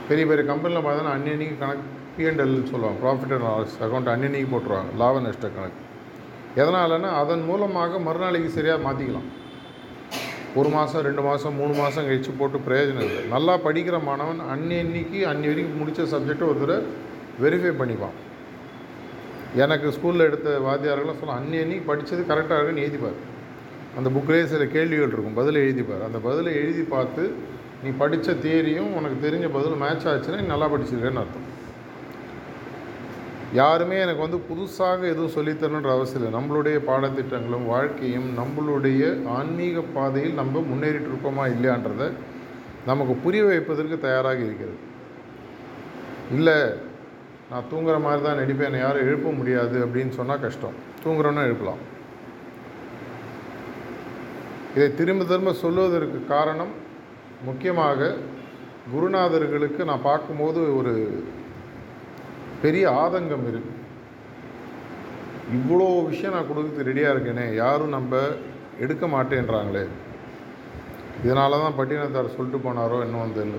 பெரிய 0.08 0.26
பெரிய 0.26 0.44
கம்பெனியில் 0.52 0.86
பார்த்தோன்னா 0.86 1.16
அன்னன்னைக்கு 1.16 1.58
கணக்கு 1.58 2.00
பிஎன்எல்னு 2.16 2.70
சொல்லுவாங்க. 2.72 2.98
ப்ராஃபிட் 3.04 3.34
அண்ட் 3.36 3.46
லாஸ் 3.48 3.76
அக்கௌண்ட் 3.84 4.10
அன்னன்னைக்கு 4.14 4.50
போட்டுருவாங்க. 4.54 4.90
லாப 5.02 5.20
நஷ்ட 5.26 5.48
கணக்கு. 5.56 5.80
எதனாலன்னா 6.62 7.10
அதன் 7.20 7.44
மூலமாக 7.50 7.98
மறுநாளைக்கு 8.06 8.50
சரியாக 8.56 8.84
மாற்றிக்கலாம் 8.86 9.28
ஒரு 10.60 10.68
மாதம் 10.74 11.04
ரெண்டு 11.06 11.22
மாதம் 11.26 11.54
மூணு 11.60 11.74
மாதம் 11.82 12.06
கழித்து 12.08 12.32
போட்டு 12.40 12.58
பிரயோஜனம் 12.66 13.06
இல்லை. 13.08 13.22
நல்லா 13.34 13.54
படிக்கிற 13.66 13.96
மாணவன் 14.08 14.42
அன்னன்னைக்கு 14.54 15.20
அன்னி 15.30 15.46
வரைக்கும் 15.50 15.78
முடித்த 15.82 16.02
சப்ஜெக்டை 16.14 16.44
ஒருத்தரை 16.50 16.76
வெரிஃபை 17.42 17.72
பண்ணிப்பான். 17.78 18.16
எனக்கு 19.62 19.88
ஸ்கூலில் 19.96 20.26
எடுத்த 20.28 20.48
வாத்தியார்கள்லாம் 20.66 21.20
சொல்ல 21.22 21.38
அன்னி 21.40 21.56
அன்னைக்கு 21.62 21.86
படித்தது 21.90 22.22
கரெக்டாக 22.32 22.58
இருக்குன்னு 22.58 22.84
எழுதிப்பார். 22.86 23.18
அந்த 23.98 24.10
புக்கிலே 24.14 24.44
சில 24.52 24.66
கேள்விகள் 24.76 25.14
இருக்கும். 25.14 25.38
பதிலை 25.40 25.62
எழுதிப்பார். 25.62 26.04
அந்த 26.08 26.18
பதிலை 26.28 26.52
எழுதி 26.60 26.84
பார்த்து 26.94 27.24
நீ 27.84 27.90
படித்த 28.02 28.36
தியரியும் 28.44 28.92
உனக்கு 28.98 29.18
தெரிஞ்ச 29.26 29.46
பதில் 29.56 29.80
மேட்ச் 29.84 30.06
ஆச்சுன்னா 30.12 30.40
நீ 30.42 30.48
நல்லா 30.54 30.68
படிச்சிருக்கேன்னு 30.74 31.22
அர்த்தம். 31.24 31.48
யாருமே 33.52 33.96
எனக்கு 33.98 34.24
வந்து 34.26 34.38
புதுசாக 34.50 35.00
எதுவும் 35.12 35.34
சொல்லித்தரணுன்ற 35.36 35.90
அவசியம் 35.94 36.22
இல்லை. 36.22 36.32
நம்மளுடைய 36.38 36.76
பாடத்திட்டங்களும் 36.90 37.66
வாழ்க்கையும் 37.66 38.28
நம்மளுடைய 38.38 39.02
ஆன்மீக 39.38 39.80
பாதையில் 39.96 40.38
நம்ம 40.40 40.62
முன்னேறிட்டு 40.70 41.10
இருக்கோமா 41.12 41.44
இல்லையான்றதை 41.54 42.08
நமக்கு 42.86 43.14
புரிய 43.24 43.44
வைப்பதற்கு 43.44 43.98
தயாராக 43.98 44.40
இருக்கிறது. 44.46 44.78
இல்லை 46.36 46.56
நான் 47.50 47.68
தூங்குற 47.70 47.96
மாதிரி 48.00 48.22
தான் 48.22 48.38
நடிப்பேன் 48.40 48.78
யாரும் 48.78 49.08
எழுப்ப 49.08 49.30
முடியாது 49.30 49.76
அப்படின்னு 49.86 50.12
சொன்னால் 50.18 50.40
கஷ்டம். 50.40 50.78
தூங்குறோன்னா 51.04 51.44
எழுப்பலாம். 51.48 51.82
இதை 54.74 54.94
திரும்ப 54.94 55.24
திரும்ப 55.24 55.52
சொல்லுவதற்கு 55.52 56.18
காரணம் 56.26 56.72
முக்கியமாக 57.44 58.14
குருநாதர்களுக்கு 58.92 59.84
நான் 59.84 60.08
பார்க்கும்போது 60.10 60.60
ஒரு 60.76 60.94
பெரிய 62.62 62.84
ஆதங்கம் 63.02 63.46
இருக்குது 63.52 63.80
இவ்வளோ 65.56 65.86
விஷயம் 66.10 66.34
நான் 66.34 66.48
கொடுக்கறதுக்கு 66.48 66.88
ரெடியாக 66.88 67.14
இருக்கேனே 67.14 67.46
யாரும் 67.62 67.94
நம்ம 67.96 68.20
எடுக்க 68.84 69.04
மாட்டேன்றாங்களே. 69.14 69.82
இதனால 71.24 71.58
தான் 71.62 71.76
பட்டினத்தார் 71.78 72.34
சொல்லிட்டு 72.36 72.60
போனாரோ 72.66 72.98
இன்னும் 73.06 73.36
தெரியல. 73.38 73.58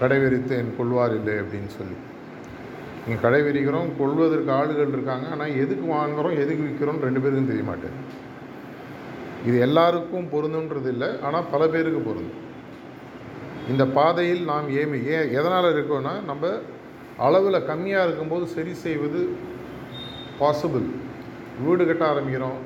கடை 0.00 0.18
விரித்தேன் 0.22 0.70
கொள்வார் 0.78 1.14
இல்லை 1.18 1.34
அப்படின்னு 1.42 1.70
சொல்லி. 1.78 1.96
இங்கே 3.02 3.18
கடை 3.24 3.40
விரிக்கிறோம் 3.46 3.90
கொள்வதற்கு 4.00 4.50
ஆளுகள் 4.58 4.94
இருக்காங்க 4.96 5.26
ஆனால் 5.34 5.56
எதுக்கு 5.62 5.86
வாங்குகிறோம் 5.96 6.38
எதுக்கு 6.42 6.62
விற்கிறோம் 6.66 7.04
ரெண்டு 7.06 7.20
பேருக்கும் 7.22 7.52
தெரிய 7.52 7.64
மாட்டேன் 7.70 7.96
இது 9.48 9.56
எல்லாருக்கும் 9.66 10.26
பொருந்துன்றது 10.32 10.88
இல்லை 10.94 11.08
ஆனால் 11.26 11.48
பல 11.52 11.62
பேருக்கு 11.74 12.00
பொருந்தும். 12.08 12.40
இந்த 13.72 13.84
பாதையில் 13.96 14.42
நாம் 14.52 14.68
ஏமி 14.80 14.98
ஏன் 15.16 15.32
எதனால் 15.38 15.74
இருக்கோன்னா 15.74 16.14
நம்ம 16.30 16.46
அளவில் 17.26 17.66
கம்மியாக 17.70 18.06
இருக்கும்போது 18.06 18.44
சரி 18.56 18.72
செய்வது 18.84 19.20
பாசிபிள் 20.40 20.86
வீடு 21.64 21.82
கட்ட 21.88 22.04
ஆரம்பிக்கிறோம். 22.12 22.58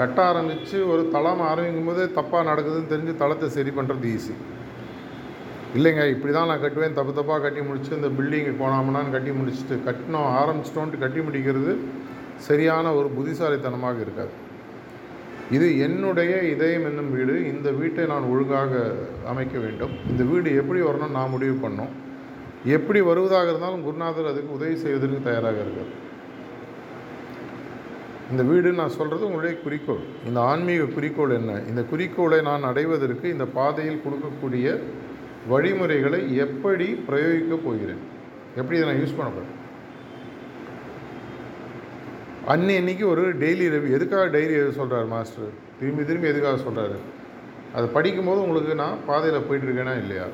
கட்ட 0.00 0.18
ஆரம்பித்து 0.30 0.78
ஒரு 0.92 1.02
தளம் 1.14 1.42
ஆரம்பிக்கும் 1.50 1.88
போதே 1.90 2.04
தப்பாக 2.18 2.42
நடக்குதுன்னு 2.50 2.90
தெரிஞ்சு 2.92 3.14
தளத்தை 3.22 3.48
சரி 3.56 3.70
பண்ணுறது 3.78 4.08
ஈஸி 4.16 4.34
இல்லைங்க 5.76 6.02
இப்படி 6.12 6.32
தான் 6.34 6.48
நான் 6.50 6.62
கட்டுவேன். 6.64 6.98
தப்பு 6.98 7.12
தப்பாக 7.16 7.40
கட்டி 7.44 7.62
முடிச்சு 7.68 7.90
இந்த 7.96 8.10
பில்டிங்கு 8.18 8.52
போனாமனான்னு 8.60 9.14
கட்டி 9.16 9.32
முடிச்சுட்டு 9.38 9.76
கட்டினோம் 9.88 10.28
ஆரம்பிச்சிட்டோன்ட்டு 10.42 11.02
கட்டி 11.04 11.20
முடிக்கிறது 11.26 11.72
சரியான 12.48 12.92
ஒரு 12.98 13.08
புத்திசாலித்தனமாக 13.16 13.98
இருக்காது. 14.04 14.32
இது 15.56 15.66
என்னுடைய 15.86 16.32
இதயம் 16.54 16.86
என்னும் 16.88 17.12
வீடு. 17.16 17.34
இந்த 17.52 17.68
வீட்டை 17.80 18.04
நான் 18.12 18.30
ஒழுங்காக 18.32 18.72
அமைக்க 19.32 19.54
வேண்டும். 19.64 19.94
இந்த 20.12 20.22
வீடு 20.30 20.48
எப்படி 20.60 20.80
வரணும்னு 20.88 21.18
நான் 21.18 21.34
முடிவு 21.34 21.56
பண்ணோம். 21.64 21.92
எப்படி 22.64 23.00
வருவதாக 23.00 23.48
இருந்தாலும் 23.48 23.84
குருநாதர் 23.84 24.26
அதுக்கு 24.26 24.52
உதவி 24.52 24.76
செய்வதற்கு 24.76 25.22
தயாராக 25.22 25.58
இருக்கார். 25.60 25.92
இந்த 28.30 28.42
வீடு 28.42 28.72
நான் 28.72 28.88
சொல்கிறது 28.88 29.24
உங்களுடைய 29.24 29.60
குறிக்கோள். 29.60 30.02
இந்த 30.26 30.40
ஆன்மீக 30.40 30.84
குறிக்கோள் 30.84 31.30
என்ன? 31.30 31.64
இந்த 31.68 31.82
குறிக்கோளை 31.82 32.40
நான் 32.40 32.62
அடைவதற்கு 32.62 33.28
இந்த 33.28 33.44
பாதையில் 33.44 34.02
கொடுக்கக்கூடிய 34.04 34.80
வழிமுறைகளை 35.48 36.36
எப்படி 36.36 36.94
பிரயோகிக்க 37.08 37.54
போகிறேன்? 37.56 38.02
எப்படி 38.56 38.76
இதை 38.78 38.88
நான் 38.88 39.00
யூஸ் 39.02 39.16
பண்ண 39.16 39.30
போகிறேன் 39.30 39.54
அன்னி 42.46 42.76
அன்னைக்கு 42.76 43.08
ஒரு 43.08 43.34
டெய்லி 43.34 43.68
ரெவி 43.68 43.90
எதுக்காக 43.90 44.38
டெய்லி 44.38 44.50
எழுத 44.50 44.70
சொல்கிறார் 44.70 45.06
மாஸ்டர் 45.06 45.50
திரும்பி 45.80 46.04
திரும்பி 46.04 46.28
எதுக்காக 46.28 46.56
சொல்கிறாரு 46.56 46.98
அதை 47.74 47.88
படிக்கும்போது 47.88 48.42
உங்களுக்கு 48.42 48.74
நான் 48.74 48.98
பாதையில் 49.06 49.46
போயிட்டுருக்கேனா 49.48 49.96
இல்லையா? 50.02 50.26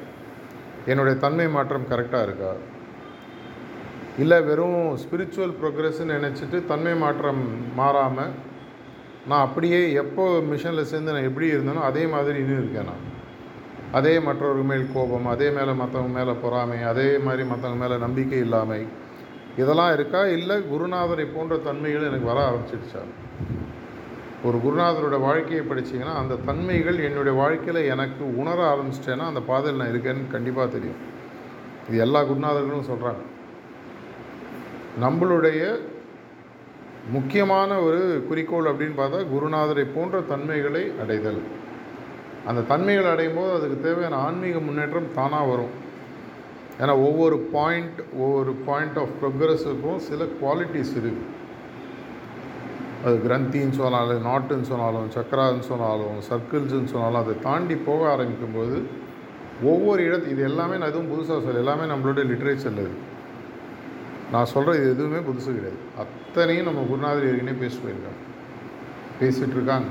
என்னுடைய 0.87 1.19
தன்மை 1.19 1.49
மாற்றம் 1.49 1.89
கரெக்டாக 1.91 2.23
இருக்கா? 2.23 2.53
இல்லை 4.19 4.41
வெறும் 4.41 4.97
ஸ்பிரிச்சுவல் 4.97 5.55
ப்ரோக்ரஸ்ன்னு 5.63 6.17
நினச்சிட்டு 6.17 6.67
தன்மை 6.67 6.95
மாற்றம் 6.95 7.43
மாறாமல் 7.75 8.31
நான் 9.29 9.47
அப்படியே 9.47 9.93
எப்போ 9.93 10.25
மிஷனில் 10.51 10.83
சேர்ந்து 10.83 11.13
நான் 11.13 11.23
எப்படி 11.23 11.47
இருந்தேனோ 11.47 11.83
அதே 11.83 12.07
மாதிரி 12.07 12.39
இன்னும் 12.39 12.59
இருக்கேன் 12.59 12.85
நான். 12.85 13.13
அதே 13.93 14.19
மற்றவர்கள் 14.19 14.65
மேல் 14.65 14.93
கோபம் 14.95 15.27
அதே 15.27 15.51
மேலே 15.51 15.71
மற்றவங்க 15.71 16.13
மேலே 16.13 16.33
பொறாமை 16.43 16.83
அதே 16.83 17.19
மாதிரி 17.19 17.43
மற்றவங்க 17.43 17.77
மேலே 17.77 17.97
நம்பிக்கை 17.97 18.39
இல்லாமை 18.39 18.87
இதெல்லாம் 19.57 19.93
இருக்கா? 19.93 20.27
இல்லை 20.27 20.57
குருநாதரை 20.57 21.27
போன்ற 21.35 21.57
தன்மைகள் 21.57 22.07
எனக்கு 22.07 22.27
வர 22.27 22.51
ஆரம்பிச்சிடுச்சா? 22.51 23.03
ஒரு 24.47 24.57
குருநாதரோட 24.65 25.17
வாழ்க்கையை 25.21 25.63
படிச்சிங்கன்னா 25.69 26.15
அந்த 26.23 26.35
தன்மைகள் 26.49 26.99
என்னுடைய 27.09 27.35
வாழ்க்கையில் 27.39 27.89
எனக்கு 27.93 28.25
உணர 28.41 28.59
ஆரம்பிச்சிட்டேன்னா 28.73 29.27
அந்த 29.31 29.43
பாதையில் 29.51 29.81
நான் 29.81 29.93
இருக்கேன்னு 29.93 30.33
கண்டிப்பாக 30.35 30.69
தெரியும். 30.75 31.01
இது 31.89 31.99
எல்லா 32.07 32.21
குருநாதர்களும் 32.31 32.89
சொல்கிறாங்க 32.91 33.23
நம்மளுடைய 35.05 35.61
முக்கியமான 37.15 37.71
ஒரு 37.87 38.01
குறிக்கோள் 38.29 38.71
அப்படின்னு 38.71 38.99
பார்த்தா 39.01 39.23
குருநாதரை 39.33 39.85
போன்ற 39.95 40.21
தன்மைகளை 40.33 40.85
அடைதல். 41.03 41.41
அந்த 42.51 42.67
தன்மைகள் 42.73 43.13
அடையும் 43.13 43.39
போது 43.39 43.53
அதுக்கு 43.57 43.79
தேவையான 43.87 44.17
ஆன்மீக 44.27 44.59
முன்னேற்றம் 44.67 45.13
தானாக 45.19 45.51
வரும். 45.53 45.75
ஏன்னா 46.81 46.95
ஒவ்வொரு 47.09 47.39
பாயிண்ட் 47.57 48.01
ஒவ்வொரு 48.25 48.55
பாயிண்ட் 48.69 48.99
ஆஃப் 49.05 49.17
ப்ரோக்ரஸுக்கும் 49.21 50.05
சில 50.11 50.27
குவாலிட்டிஸ் 50.43 50.95
இருக்குது 51.01 51.34
அது 53.07 53.17
கிரந்தின்னு 53.25 53.79
சொன்னாலும் 53.81 54.27
நாட்டுன்னு 54.29 54.67
சொன்னாலும் 54.73 55.09
சக்கரான்னு 55.17 55.65
சொன்னாலும் 55.71 56.21
சர்க்கிள்ஸ்ன்னு 56.29 56.93
சொன்னாலும் 56.93 57.23
அதை 57.23 57.35
தாண்டி 57.49 57.77
போக 57.89 58.03
ஆரம்பிக்கும்போது 58.15 58.77
ஒவ்வொரு 59.71 60.01
இடத்து 60.09 60.33
இது 60.35 60.43
எல்லாமே 60.51 60.77
நான் 60.79 60.93
எதுவும் 60.93 61.11
புதுசாக 61.13 61.43
சொல்ல 61.47 61.65
எல்லாமே 61.65 61.85
நம்மளுடைய 61.91 62.25
லிட்ரேச்சரில் 62.31 62.81
இருக்குது 62.85 63.13
நான் 64.33 64.51
சொல்கிற 64.53 64.73
இது 64.79 64.89
எதுவுமே 64.95 65.21
புதுசு 65.27 65.49
கிடையாது. 65.57 65.81
அத்தனையும் 66.03 66.69
நம்ம 66.69 66.83
குருநாதர் 66.91 67.29
ஏற்கனவே 67.31 67.59
பேசிட்டு 67.63 67.85
போயிருக்காங்க 67.87 68.21
பேசிகிட்டு 69.21 69.57
இருக்காங்க. 69.59 69.89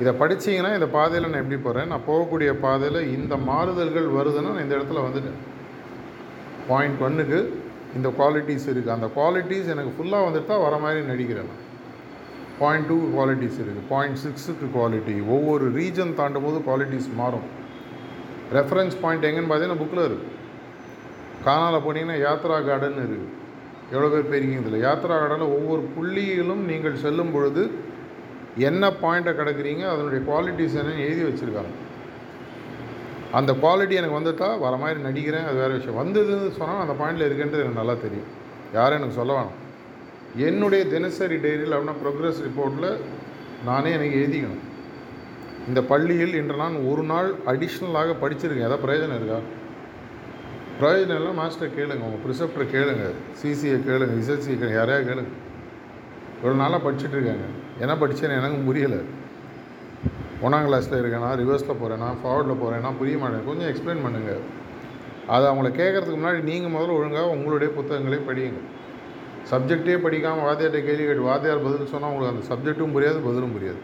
இதை 0.00 0.12
படிச்சீங்கன்னா 0.22 0.72
இந்த 0.78 0.88
பாதையில் 0.96 1.30
நான் 1.30 1.42
எப்படி 1.42 1.58
போகிறேன் 1.66 1.90
நான் 1.92 2.06
போகக்கூடிய 2.08 2.50
பாதையில் 2.64 3.00
இந்த 3.16 3.34
மாறுதல்கள் 3.50 4.08
வருதுன்னா 4.18 4.50
நான் 4.54 4.64
இந்த 4.66 4.76
இடத்துல 4.78 5.04
வந்துட்டேன். 5.06 5.38
பாயிண்ட் 6.70 7.02
ஒன்னுக்கு 7.06 7.38
இந்த 7.98 8.08
குவாலிட்டிஸ் 8.18 8.68
இருக்குது 8.72 8.96
அந்த 8.96 9.08
குவாலிட்டிஸ் 9.18 9.72
எனக்கு 9.74 9.94
ஃபுல்லாக 9.96 10.26
வந்துட்டு 10.28 10.50
தான் 10.52 10.64
வர 10.66 10.76
மாதிரி 10.84 11.02
நடிக்கிறேன் 11.12 11.48
நான். 11.52 11.62
பாயிண்ட் 12.60 12.88
டூ 12.90 12.96
குவாலிட்டிஸ் 13.14 13.58
இருக்குது. 13.62 13.86
பாயிண்ட் 13.92 14.20
சிக்ஸுக்கு 14.24 14.66
குவாலிட்டி 14.76 15.14
ஒவ்வொரு 15.34 15.66
ரீஜன் 15.78 16.12
தாண்டும் 16.20 16.46
போது 16.46 16.58
குவாலிட்டிஸ் 16.68 17.08
மாறும். 17.20 17.46
ரெஃபரன்ஸ் 18.58 18.96
பாயிண்ட் 19.02 19.26
எங்கேன்னு 19.28 19.50
பார்த்தீங்கன்னா 19.50 19.82
புக்கில் 19.82 20.06
இருக்குது 20.08 20.34
காணால் 21.46 21.84
போனீங்கன்னா 21.86 22.18
யாத்ரா 22.26 22.58
கார்டன் 22.68 23.00
இருக்குது 23.02 23.32
எவ்வளோ 23.92 24.08
பேர் 24.12 24.30
போயிருக்கீங்க 24.30 24.62
இதில்? 24.62 24.84
யாத்ரா 24.86 25.16
கார்டனில் 25.22 25.54
ஒவ்வொரு 25.56 25.82
புள்ளியிலும் 25.96 26.62
நீங்கள் 26.70 27.02
செல்லும் 27.04 27.34
பொழுது 27.34 27.64
என்ன 28.68 28.88
பாயிண்ட்டை 29.02 29.32
கிடக்குறீங்க 29.40 29.84
அதனுடைய 29.92 30.20
குவாலிட்டிஸ் 30.28 30.78
என்னன்னு 30.80 31.04
எழுதி 31.08 31.22
வச்சுருக்காங்க. 31.28 31.72
அந்த 33.38 33.52
குவாலிட்டி 33.62 33.94
எனக்கு 34.00 34.18
வந்துட்டா 34.18 34.48
வர 34.64 34.74
மாதிரி 34.82 34.98
நடிக்கிறேன் 35.06 35.46
அது 35.48 35.56
வேறு 35.62 35.78
விஷயம். 35.78 36.00
வந்ததுன்னு 36.02 36.50
சொன்னால் 36.58 36.82
அந்த 36.84 36.94
பாயிண்டில் 37.00 37.26
இருக்குன்றது 37.28 37.64
எனக்கு 37.64 37.80
நல்லா 37.82 37.96
தெரியும். 38.06 38.28
யாரும் 38.76 38.98
எனக்கு 39.00 39.18
சொல்ல 39.20 39.32
வேணாம். 39.38 39.56
என்னுடைய 40.34 40.86
தினசரி 40.86 41.36
டைரியில் 41.36 41.74
அப்படின்னா 41.76 41.96
ப்ரோக்ரஸ் 42.04 42.40
ரிப்போர்ட்டில் 42.46 42.96
நானே 43.64 43.92
எனக்கு 43.92 44.16
எழுதிக்கணும். 44.18 44.64
இந்த 45.68 45.82
பள்ளியில் 45.82 46.34
இன்று 46.34 46.56
நான் 46.56 46.76
ஒரு 46.90 47.02
நாள் 47.02 47.34
அடிஷ்னலாக 47.46 48.14
படிச்சிருக்கேன். 48.22 48.68
ஏதாவது 48.68 48.84
பிரயோஜனம் 48.86 49.14
இருக்கா? 49.14 49.38
பிரயோஜனம் 50.80 51.14
இல்லை 51.14 51.32
மாஸ்டர் 51.32 51.74
கேளுங்க. 51.76 52.04
உங்கள் 52.08 52.22
ப்ரிசெப்டரை 52.24 52.66
கேளுங்க. 52.74 53.04
சிசியை 53.42 53.78
கேளுங்க. 53.88 54.14
இசட்சியை 54.22 54.56
கேளுங்க. 54.58 54.72
யாரையா 54.72 55.00
கேளுங்க. 55.10 55.32
இவ்வளோ 56.42 56.54
நாளாக 56.54 56.90
படிச்சுட்டு 56.90 57.16
இருக்காங்க. 57.18 57.46
என்ன 57.80 57.94
படித்தேன்னு 57.94 58.38
எனக்கு 58.38 58.72
புரியலை. 58.72 59.00
ஒன்றாம் 60.42 60.66
கிளாஸில் 60.66 61.00
இருக்கேனா 61.00 61.28
ரிவர்ஸில் 61.40 61.78
போகிறேன்னா 61.82 62.08
ஃபார்வர்டில் 62.22 62.60
போகிறேன்னா 62.62 62.90
புரிய 62.98 63.18
மாட்டேன் 63.18 63.44
கொஞ்சம் 63.46 63.68
எக்ஸ்பிளைன் 63.68 64.02
பண்ணுங்கள் 64.06 64.42
அதை 65.26 65.48
அவங்கள 65.50 65.68
கேட்குறதுக்கு 65.80 66.18
முன்னாடி 66.22 66.42
நீங்கள் 66.42 66.72
முதல்ல 66.72 66.96
ஒழுங்காக 66.98 67.28
உங்களுடைய 67.28 67.74
புத்தகங்களே 67.76 68.18
படியுங்க. 68.28 68.60
சப்ஜெக்டே 69.50 69.96
படிக்காமல் 70.04 70.46
வாத்தியார்கிட்ட 70.46 70.86
கேள்வி 70.86 71.04
கேட்டு 71.08 71.28
வாத்தியார் 71.30 71.64
பதில் 71.66 71.92
சொன்னால் 71.92 72.12
உங்களுக்கு 72.12 72.34
அந்த 72.34 72.46
சப்ஜெக்ட்டும் 72.52 72.94
புரியாது 72.96 73.18
பதிலும் 73.26 73.54
புரியாது. 73.56 73.82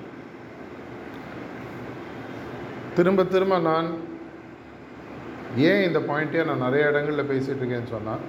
திரும்ப 2.97 3.25
திரும்ப 3.35 3.59
நான் 3.69 3.89
ஏன் 5.69 5.85
இந்த 5.89 6.01
பாயிண்ட்டே 6.09 6.43
நான் 6.49 6.65
நிறைய 6.67 6.91
இடங்களில் 6.91 7.31
பேசிகிட்டு 7.31 7.63
இருக்கேன்னு 7.63 7.93
சொன்னால் 7.95 8.25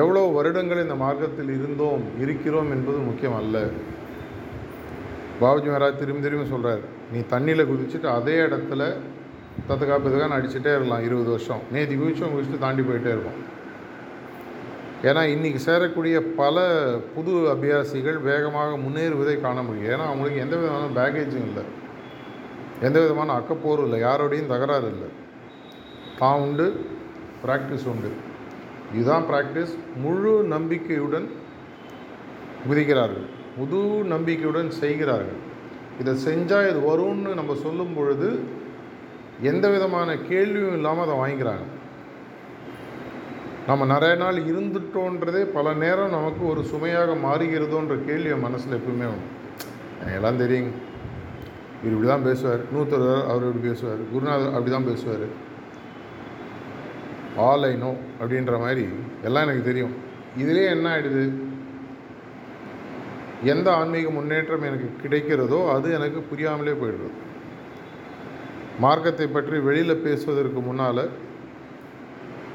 எவ்வளோ 0.00 0.22
வருடங்கள் 0.36 0.84
இந்த 0.84 0.96
மார்க்கத்தில் 1.02 1.50
இருந்தோம் 1.56 2.04
இருக்கிறோம் 2.24 2.70
என்பது 2.76 2.98
முக்கியம் 3.08 3.36
அல்ல. 3.40 3.56
பாபுஜி 5.40 5.68
மகாராஜ் 5.70 6.00
திரும்பி 6.02 6.24
திரும்பி 6.26 6.46
சொல்கிறார் 6.54 6.82
நீ 7.12 7.18
தண்ணியில் 7.34 7.68
குதிச்சுட்டு 7.70 8.08
அதே 8.18 8.36
இடத்துல 8.46 8.82
தத்துக்கா 9.68 9.96
பிதுக்கான்னு 10.04 10.38
அடிச்சுட்டே 10.38 10.72
இருக்கலாம் 10.76 11.04
இருபது 11.08 11.30
வருஷம். 11.34 11.62
நேற்று 11.74 12.00
குதிச்சோம் 12.00 12.32
குதிச்சுட்டு 12.34 12.64
தாண்டி 12.64 12.82
போயிட்டே 12.88 13.12
இருக்கும் 13.16 13.38
ஏன்னா 15.02 15.22
இன்றைக்கி 15.32 15.58
சேரக்கூடிய 15.66 16.20
பல 16.36 16.64
புது 17.14 17.32
அபியாசிகள் 17.32 18.20
வேகமாக 18.20 18.76
முன்னேறுவதை 18.76 19.40
காண 19.40 19.62
முடியும். 19.62 19.92
ஏன்னா 19.92 20.04
அவங்களுக்கு 20.06 20.40
எந்த 20.40 20.56
விதமான 20.56 20.86
பேகேஜும் 21.00 21.46
இல்லை. 21.46 21.62
எந்த 22.80 23.00
விதமான 23.00 23.40
அக்கப்போரும் 23.40 23.82
இல்லை. 23.82 24.00
யாரோடையும் 24.00 24.46
தகராறு 24.46 24.88
இல்லை. 24.88 25.08
தான் 26.18 26.40
உண்டு 26.40 26.86
ப்ராக்டிஸ் 27.46 27.86
உண்டு. 27.92 28.10
இதுதான் 28.94 29.22
ப்ராக்டிஸ் 29.22 29.74
முழு 29.96 30.42
நம்பிக்கையுடன் 30.42 31.30
குதிக்கிறார்கள். 32.68 33.26
முழு 33.56 34.04
நம்பிக்கையுடன் 34.04 34.70
செய்கிறார்கள். 34.70 35.40
இதை 36.00 36.14
செஞ்சால் 36.14 36.68
இது 36.70 36.80
வரும்னு 36.90 37.34
நம்ம 37.34 37.54
சொல்லும் 37.54 37.94
பொழுது 37.94 38.40
எந்த 39.42 39.68
விதமான 39.68 40.16
கேள்வியும் 40.16 40.72
இல்லாமல் 40.72 41.04
அதை 41.08 41.16
வாங்கிக்கிறாங்க. 41.22 41.66
நம்ம 43.68 43.86
நிறைய 43.92 44.14
நாள் 44.20 44.36
இருந்துட்டோன்றதே 44.50 45.40
பல 45.54 45.68
நேரம் 45.82 46.12
நமக்கு 46.16 46.42
ஒரு 46.50 46.60
சுமையாக 46.72 47.14
மாறுகிறதோன்ற 47.24 47.94
கேள்வி 48.08 48.30
என் 48.34 48.44
மனசில் 48.44 48.76
எப்பவுமே 48.78 49.06
உண்டு 49.12 49.32
எல்லாம் 50.16 50.38
தெரியுங்க. 50.42 50.70
இவர் 51.80 51.94
இப்படி 51.94 52.08
தான் 52.12 52.26
பேசுவார் 52.28 52.62
நூத்தர் 52.74 53.06
அவர் 53.30 53.46
இப்படி 53.48 53.64
பேசுவார். 53.68 54.02
குருநாதர் 54.12 54.54
அப்படி 54.56 54.72
தான் 54.74 54.88
பேசுவார். 54.90 55.26
ஆல் 57.48 57.66
ஐ 57.70 57.72
நோ 57.82 57.90
அப்படின்ற 58.20 58.54
மாதிரி 58.64 58.84
எல்லாம் 59.26 59.46
எனக்கு 59.46 59.68
தெரியும். 59.70 59.94
இதிலே 60.42 60.64
என்ன 60.76 60.86
ஆகிடுது 60.94 61.24
எந்த 63.52 63.68
ஆன்மீக 63.80 64.08
முன்னேற்றம் 64.18 64.68
எனக்கு 64.70 64.88
கிடைக்கிறதோ 65.02 65.60
அது 65.74 65.88
எனக்கு 65.98 66.20
புரியாமலே 66.30 66.76
போயிடுது. 66.82 67.08
மார்க்கத்தை 68.84 69.26
பற்றி 69.36 69.58
வெளியில் 69.68 70.02
பேசுவதற்கு 70.06 70.60
முன்னால் 70.68 71.04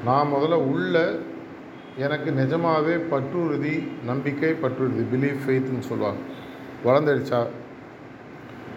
நான் 0.04 0.32
முதல்ல 0.32 0.54
உள்ள 0.54 1.18
எனக்கு 1.96 2.32
நிஜமாகவே 2.32 2.94
பற்றுறுதி 2.94 4.04
நம்பிக்கை 4.04 4.50
பற்றுறுதி 4.50 5.06
பிலீஃப் 5.12 5.40
ஃபெய்த்துன்னு 5.46 5.78
சொல்லுவாங்க. 5.78 6.20
வளர்ந்துடுச்சா? 6.84 7.46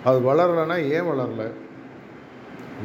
அது 0.04 0.20
வளரலைன்னா 0.20 0.78
ஏன் 0.78 1.02
வளரல? 1.02 1.52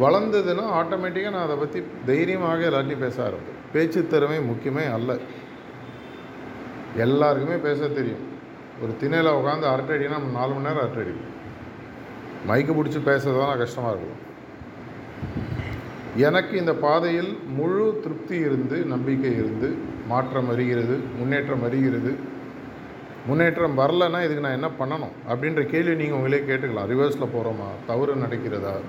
வளர்ந்ததுன்னா 0.00 0.64
ஆட்டோமேட்டிக்காக 0.80 1.30
நான் 1.30 1.44
அதை 1.44 1.56
பற்றி 1.56 1.82
தைரியமாக 2.06 2.66
எல்லாத்தையும் 2.66 2.98
பேச 2.98 3.22
ஆரம்பிப்பேன். 3.22 3.58
பேச்சு 3.72 4.06
திறமை 4.06 4.38
முக்கியமே 4.38 4.92
அல்ல. 4.92 5.16
எல்லாருக்குமே 6.96 7.56
பேச 7.56 7.88
தெரியும். 7.88 8.28
ஒரு 8.82 8.96
திணையில் 8.96 9.32
உட்காந்து 9.32 9.62
அரட்டை 9.62 9.96
அடினா 9.96 10.10
நம்ம 10.10 10.38
நாலு 10.38 10.52
மணி 10.54 10.66
நேரம் 10.66 10.78
அரட்டை 10.78 11.02
அடிப்போம் 11.02 11.38
மைக்கு 12.48 12.72
பிடிச்சி 12.72 12.98
பேசுறது 12.98 13.38
தான் 13.38 13.58
கஷ்டமாக 13.58 13.96
இருக்கும். 13.96 14.28
எனக்கு 16.16 16.58
இந்த 16.58 16.74
பாதையில் 16.74 17.38
முழு 17.46 18.00
திருப்தி 18.02 18.36
இருந்து 18.36 18.76
நம்பிக்கை 18.76 19.32
இருந்து 19.32 19.78
மாற்றம் 20.06 20.46
வருகிறது 20.46 21.00
முன்னேற்றம் 21.18 21.60
வருகிறது. 21.60 22.38
முன்னேற்றம் 23.26 23.78
வரலைன்னா 23.78 24.24
இதுக்கு 24.24 24.40
நான் 24.40 24.58
என்ன 24.58 24.70
பண்ணணும்? 24.80 25.14
அப்படின்ற 25.28 25.66
கேள்வி 25.66 25.94
நீங்கள் 25.94 26.18
உங்களே 26.18 26.38
கேட்டுக்கலாம். 26.38 26.88
ரிவர்ஸில் 26.92 27.32
போகிறோமா 27.34 27.68
தவறு 27.86 28.14
நடக்கிறதா? 28.14 28.80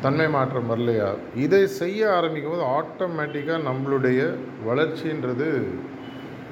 தன்மை 0.00 0.28
மாற்றம் 0.28 0.70
வரலையா? 0.70 1.14
இதை 1.34 1.66
செய்ய 1.66 2.14
ஆரம்பிக்கும் 2.14 2.52
போது 2.52 2.64
ஆட்டோமேட்டிக்காக 2.64 3.66
நம்மளுடைய 3.70 4.34
வளர்ச்சின்றது 4.66 5.64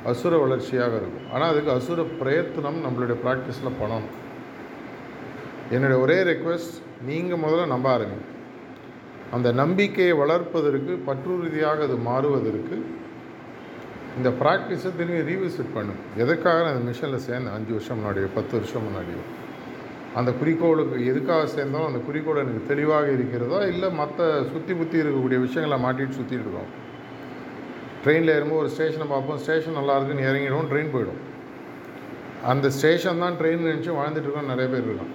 அசுர 0.05 0.39
வளர்ச்சியாக 0.39 0.97
இருக்கும். 0.97 1.33
ஆனால் 1.33 1.49
அதுக்கு 1.49 1.71
அசுர 1.71 2.03
பிரயத்தனம் 2.03 2.85
நம்மளுடைய 2.85 3.17
ப்ராக்டிஸில் 3.25 3.79
பண்ணணும். 3.81 4.13
என்னுடைய 5.71 6.03
ஒரே 6.03 6.23
ரெக்வெஸ்ட் 6.23 6.79
நீங்கள் 7.05 7.39
முதல்ல 7.39 7.67
நம்ப 7.67 7.99
ஆரம்பிங்க. 7.99 8.29
அந்த 9.37 9.49
நம்பிக்கையை 9.61 10.15
வளர்ப்பதற்கு 10.23 10.93
பற்றுறுதியாக 11.07 11.79
அது 11.89 11.97
மாறுவதற்கு 12.09 12.77
இந்த 14.19 14.31
ப்ராக்டிஸை 14.41 14.91
திரும்பி 14.97 15.21
ரீவிசிட் 15.31 15.75
பண்ணும். 15.77 16.01
எதற்காக 16.23 16.59
நான் 16.65 16.75
அந்த 16.75 16.85
மிஷனில் 16.89 17.25
சேர்ந்தேன்? 17.29 17.55
அஞ்சு 17.59 17.73
வருஷம் 17.77 17.99
முன்னாடியோ 17.99 18.29
பத்து 18.39 18.53
வருஷம் 18.59 18.85
முன்னாடியோ. 18.87 19.23
அந்த 20.21 20.31
குறிக்கோளுக்கு 20.41 20.97
எதுக்காக 21.11 21.45
சேர்ந்தாலும் 21.57 21.89
அந்த 21.91 22.01
குறிக்கோள் 22.09 22.43
எனக்கு 22.43 22.63
தெளிவாக 22.71 23.07
இருக்கிறதா? 23.17 23.61
இல்லை 23.73 23.89
மற்ற 24.01 24.27
சுற்றி 24.51 24.75
புத்தி 24.81 24.97
இருக்கக்கூடிய 25.03 25.39
விஷயங்களை 25.47 25.79
மாட்டிட்டு 25.85 26.17
சுற்றிட்டு 26.19 26.47
இருக்கோம்? 26.47 26.71
ட்ரெயினில் 28.05 28.35
ஏறும்போது 28.35 28.63
ஒரு 28.65 28.71
ஸ்டேஷனை 28.75 29.07
பார்ப்போம். 29.15 29.41
ஸ்டேஷன் 29.45 29.79
நல்லா 29.81 29.97
இருக்குன்னு 29.99 30.29
இறங்கிடுவோம் 30.31 30.71
ட்ரெயின் 30.73 30.93
போயிடும். 30.95 31.21
அந்த 32.53 32.67
ஸ்டேஷன் 32.77 33.25
தான் 33.25 33.37
ட்ரெயின் 33.41 33.67
நினச்சி 33.71 33.91
வாழ்ந்துட்டு 34.01 34.29
இருக்கோம் 34.29 34.53
நிறைய 34.53 34.69
பேர் 34.71 34.87
இருக்கான் 34.91 35.13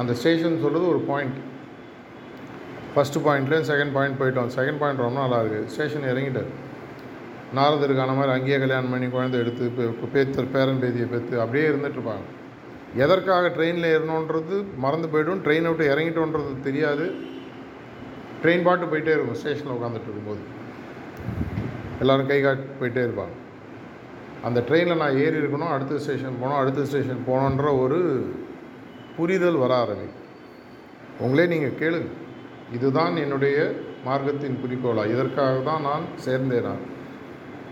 அந்த 0.00 0.12
ஸ்டேஷன் 0.20 0.62
சொல்கிறது 0.62 0.86
ஒரு 0.94 1.02
பாயிண்ட் 1.10 1.36
ஃபஸ்ட்டு 2.94 3.22
பாயிண்ட்லேயும் 3.26 3.68
செகண்ட் 3.70 3.94
பாயிண்ட் 3.96 4.18
போயிட்டோம். 4.20 4.50
செகண்ட் 4.56 4.80
பாயிண்ட் 4.82 5.04
ரொம்ப 5.06 5.18
நல்லா 5.24 5.38
இருக்குது 5.42 5.70
ஸ்டேஷன் 5.74 6.08
இறங்கிட்டார். 6.12 6.50
நாரதருக்கான 7.58 8.14
மாதிரி 8.18 8.32
அங்கேயே 8.36 8.58
கல்யாணம் 8.62 8.92
பண்ணி 8.94 9.06
குழந்தை 9.14 9.36
எடுத்து 9.42 9.64
இப்போ 9.70 10.08
பேத்தர் 10.14 10.48
பேரன் 10.54 10.80
பேதியை 10.84 11.06
பேத்து 11.12 11.42
அப்படியே 11.44 11.64
இருந்துகிட்ருப்பாங்க 11.70 12.24
எதற்காக 13.04 13.46
ட்ரெயினில் 13.56 13.88
ஏறணுன்றது 13.92 14.56
மறந்து 14.84 15.08
போய்டும். 15.12 15.40
ட்ரெயினை 15.44 15.68
விட்டு 15.70 15.86
இறங்கிட்டோன்றது 15.94 16.52
தெரியாது. 16.66 17.06
ட்ரெயின் 18.42 18.66
பாட்டு 18.66 18.90
போயிட்டே 18.92 19.12
இருக்கும். 19.16 19.38
ஸ்டேஷனில் 19.40 19.76
உட்காந்துட்டு 19.76 20.08
இருக்கும்போது. 20.08 20.42
எல்லோரும் 22.02 22.30
கை 22.30 22.38
காட்டி 22.42 22.66
போயிட்டே 22.80 23.02
இருப்பாங்க. 23.06 23.34
அந்த 24.48 24.60
ட்ரெயினில் 24.68 25.00
நான் 25.02 25.20
ஏறி 25.24 25.36
இருக்கணும் 25.42 25.72
அடுத்த 25.74 25.98
ஸ்டேஷன் 26.04 26.40
போகணும் 26.40 26.60
அடுத்த 26.62 26.84
ஸ்டேஷன் 26.90 27.24
போகணுன்ற 27.28 27.68
ஒரு 27.84 27.98
புரிதல் 29.16 29.62
வர 29.62 29.72
ஆரம்பிக்கும். 29.84 30.22
உங்களே 31.24 31.46
நீங்கள் 31.54 31.78
கேளுங்க. 31.82 32.10
இதுதான் 32.72 33.16
என்னுடைய 33.24 33.56
மார்க்கத்தின் 34.06 34.60
குறிக்கோளாக 34.62 35.12
இதற்காக 35.14 35.56
தான் 35.70 35.84
நான் 35.88 36.04
சேர்ந்தேனா? 36.26 36.74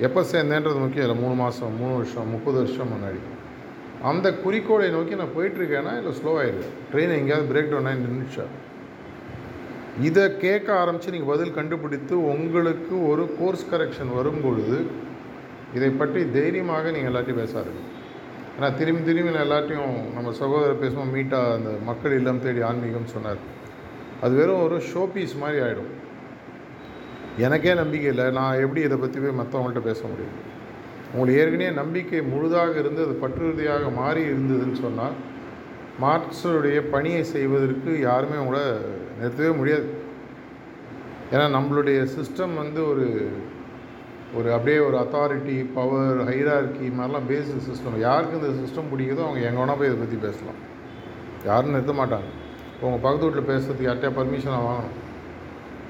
எப்போ 0.07 0.21
சேர்ந்தேன்றது 0.33 0.79
முக்கியம் 0.85 1.07
இல்லை. 1.07 1.19
மூணு 1.23 1.35
மாதம் 1.43 1.79
மூணு 1.81 1.93
வருஷம் 1.99 2.33
முப்பது 2.35 2.57
வருஷம் 2.63 2.93
முன்னாடி. 2.95 3.21
அந்த 4.11 4.29
குறிக்கோளை 4.45 4.91
நோக்கி 4.95 5.15
நான் 5.21 5.35
போயிட்டுருக்கேனா 5.37 5.93
இல்லை 5.99 6.13
ஸ்லோவாகிருக்கேன் 6.19 6.77
ட்ரெயின் 6.93 7.17
எங்கேயாவது 7.19 7.51
பிரேக் 7.51 7.71
டவுன் 7.73 7.89
ஆகி 7.91 8.07
நின்றுச்சா 8.07 8.47
இதை 10.09 10.25
கேட்க 10.45 10.69
ஆரம்பித்து 10.83 11.15
நீங்கள் 11.15 11.33
பதில் 11.33 11.57
கண்டுபிடித்து 11.59 12.15
உங்களுக்கு 12.33 12.95
ஒரு 13.11 13.25
கோர்ஸ் 13.39 13.65
கரெக்ஷன் 13.73 14.13
வரும் 14.19 14.43
பொழுது 14.45 14.79
இதை 15.75 15.91
பற்றி 15.91 16.21
தைரியமாக 16.31 16.91
நீங்கள் 16.91 17.11
எல்லாத்தையும் 17.13 17.43
பேசாருங்க 17.43 17.83
ஏன்னா 18.57 18.69
திரும்பி 18.79 19.03
திரும்பி 19.09 19.35
நான் 19.35 19.47
எல்லாத்தையும் 19.49 19.99
நம்ம 20.15 20.33
சகோதரர் 20.41 20.83
பேசுவோம் 20.83 21.13
மீட்டாக 21.17 21.57
அந்த 21.59 21.71
மக்கள் 21.89 22.17
இல்லம் 22.19 22.43
தேடி 22.45 22.63
ஆன்மீகம் 22.71 23.13
சொன்னார். 23.13 23.41
அது 24.25 24.33
வெறும் 24.41 24.63
ஒரு 24.67 24.77
ஷோ 24.93 25.03
பீஸ் 25.15 25.35
மாதிரி 25.43 25.61
ஆகிடும் 25.67 25.91
எனக்கே 27.45 27.75
நம்பிக்கை 27.83 28.09
இல்லை. 28.13 28.25
நான் 28.39 28.61
எப்படி 28.65 28.81
இதை 28.87 28.97
பற்றி 29.03 29.19
போய் 29.21 29.39
மற்றவங்கள்ட்ட 29.41 29.83
பேச 29.91 30.01
முடியும்? 30.11 30.37
உங்களுக்கு 31.13 31.41
ஏற்கனவே 31.43 31.71
நம்பிக்கை 31.83 32.21
முழுதாக 32.33 32.75
இருந்து 32.83 33.01
அது 33.07 33.15
பற்றுறுதியாக 33.23 33.89
மாறி 34.01 34.23
இருந்ததுன்னு 34.33 34.79
சொன்னால் 34.85 35.17
மார்க்ஸருடைய 36.03 36.79
பணியை 36.93 37.23
செய்வதற்கு 37.33 37.91
யாருமே 38.09 38.37
உங்களை 38.43 38.63
நிறுத்தவே 39.19 39.51
முடியாது. 39.61 39.89
ஏன்னா 41.33 41.47
நம்மளுடைய 41.57 41.99
சிஸ்டம் 42.17 42.55
வந்து 42.63 42.81
ஒரு 42.93 43.07
ஒரு 44.39 44.49
அப்படியே 44.57 44.79
ஒரு 44.89 44.97
அத்தாரிட்டி 45.01 45.57
பவர் 45.77 46.21
ஹைரார்கி 46.29 46.87
மாதிரிலாம் 46.99 47.29
பேசிக் 47.33 47.67
சிஸ்டம் 47.69 47.99
யாருக்கு 48.07 48.39
இந்த 48.41 48.53
சிஸ்டம் 48.61 48.91
பிடிக்குதோ 48.93 49.25
அவங்க 49.27 49.43
எங்கே 49.49 49.61
வேணால் 49.63 49.81
போய் 49.81 49.91
இதை 49.91 49.99
பற்றி 50.03 50.19
பேசலாம். 50.27 50.61
யாரும் 51.51 51.75
நிறுத்த 51.77 51.95
மாட்டாங்க. 52.01 52.31
உங்கள் 52.83 53.01
பக்கத்து 53.03 53.31
வீட்டில் 53.31 53.57
பேசுறதுக்கு 53.57 53.91
யார்கிட்டயா 53.91 54.13
பர்மிஷனாக 54.21 54.67
வாங்கணும். 54.69 54.99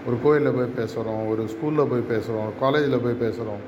ஒரு 0.06 0.16
கோயிலில் 0.22 0.52
போய் 0.52 0.84
பேசுகிறோம் 0.84 1.28
ஒரு 1.28 1.42
ஸ்கூலில் 1.42 1.90
போய் 1.90 2.18
பேசுகிறோம் 2.18 2.50
காலேஜில் 2.60 2.98
போய் 2.98 3.20
பேசுகிறோம் 3.20 3.62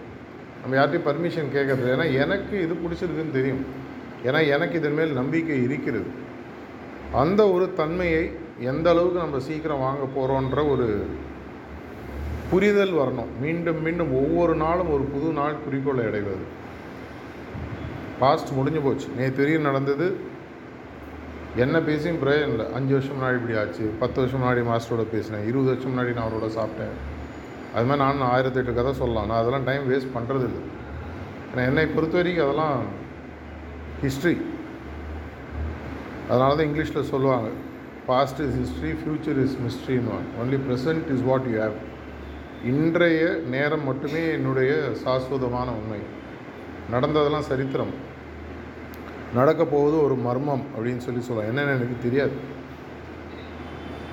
நம்ம 0.62 0.84
யார்கிட்டையும் 0.84 1.08
பர்மிஷன் 1.10 1.54
கேட்கறது 1.54 1.90
ஏன்னா 1.94 2.12
எனக்கு 2.12 2.62
இது 2.62 2.74
பிடிச்சிருக்குன்னு 2.74 3.30
தெரியும். 3.30 3.64
ஏன்னா 4.24 4.48
எனக்கு 4.48 4.78
இதன் 4.78 4.94
மேல் 4.94 5.12
நம்பிக்கை 5.12 5.62
இருக்கிறது. 5.62 6.04
அந்த 7.12 7.50
ஒரு 7.50 7.72
தன்மையை 7.74 8.30
எந்த 8.60 8.90
அளவுக்கு 8.90 9.18
நம்ம 9.18 9.38
சீக்கிரம் 9.38 9.78
வாங்க 9.78 10.04
போகிறோன்ற 10.16 10.70
ஒரு 10.70 11.06
புரிதல் 12.50 12.92
வரணும். 12.92 13.32
மீண்டும் 13.40 13.82
மீண்டும் 13.82 14.14
ஒவ்வொரு 14.14 14.54
நாளும் 14.54 14.92
ஒரு 14.92 15.02
புது 15.02 15.32
நாள் 15.32 15.62
குறிக்கோளை 15.64 16.04
அடைவது. 16.04 16.44
பாஸ்ட் 18.18 18.50
முடிஞ்சு 18.50 18.80
போச்சு. 18.80 19.08
நேற்று 19.16 19.36
தெரியும் 19.36 19.62
நடந்தது. 19.62 20.32
என்ன 21.62 21.76
பேசியும் 21.88 22.20
பிரயோஜனம் 22.22 22.52
இல்லை 22.54 22.64
அஞ்சு 22.76 22.92
வருஷம் 22.94 23.16
முன்னாடி 23.16 23.36
இப்படி 23.38 23.56
ஆச்சு 23.58 23.84
பத்து 24.00 24.16
வருஷம் 24.20 24.40
முன்னாடி 24.42 24.62
மாஸ்டரோட 24.68 25.02
பேசினேன் 25.12 25.44
இருபது 25.48 25.68
வருஷம் 25.70 25.92
முன்னாடி 25.92 26.14
நான் 26.16 26.26
அவரோட 26.28 26.48
சாப்பிட்டேன். 26.56 26.94
அது 27.74 27.86
மாதிரி 27.88 28.00
நான் 28.02 28.32
ஆயிரத்தெட்டு 28.34 28.72
கதை 28.78 28.92
சொல்லலாம். 29.02 29.28
நான் 29.30 29.40
அதெல்லாம் 29.42 29.66
டைம் 29.68 29.84
வேஸ்ட் 29.90 30.14
பண்ணுறது 30.16 30.46
இல்லை 30.48 30.62
ஏன்னா 31.50 31.64
என்னை 31.70 31.84
பொறுத்த 31.94 32.16
வரைக்கும் 32.18 32.46
அதெல்லாம் 32.46 32.78
ஹிஸ்ட்ரி 34.04 34.34
அதனால 36.30 36.50
தான் 36.58 36.68
இங்கிலீஷில் 36.68 37.10
சொல்லுவாங்க 37.12 37.48
past 38.06 38.40
is 38.46 38.56
history 38.60 38.92
future 39.00 39.38
is 39.44 39.56
மிஸ்ட்ரின்னு 39.66 40.18
only 40.42 40.58
present 40.66 41.10
is 41.14 41.24
what 41.30 41.46
you 41.52 41.56
have 41.64 41.76
இன்றைய 42.72 43.22
நேரம் 43.54 43.86
மட்டுமே 43.90 44.24
என்னுடைய 44.38 44.72
சாஸ்வதமான 45.04 45.68
உண்மை. 45.80 46.00
நடந்ததெல்லாம் 46.94 47.48
சரித்திரம். 47.50 47.94
நடக்க 49.32 49.64
போவது 49.64 50.02
ஒரு 50.02 50.14
மர்மம் 50.14 50.64
அப்படின்னு 50.76 50.96
சொல்லி 50.96 51.20
சொல்லலாம். 51.20 51.50
என்னென்னு 51.50 51.76
எனக்கு 51.76 51.96
தெரியாது. 52.02 52.34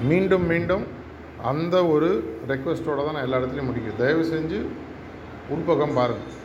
மீண்டும் 0.10 0.46
மீண்டும் 0.46 0.84
அந்த 1.52 1.86
ஒரு 1.86 2.10
ரெக்வஸ்ட்டோடு 2.48 3.06
தான் 3.06 3.14
நான் 3.14 3.28
எல்லா 3.28 3.38
இடத்துலையும் 3.38 3.70
முடிக்கிறேன். 3.70 4.02
தயவு 4.04 4.24
செஞ்சு 4.24 4.60
உள்பக்கம் 5.54 5.98
பாருங்கள் 6.00 6.40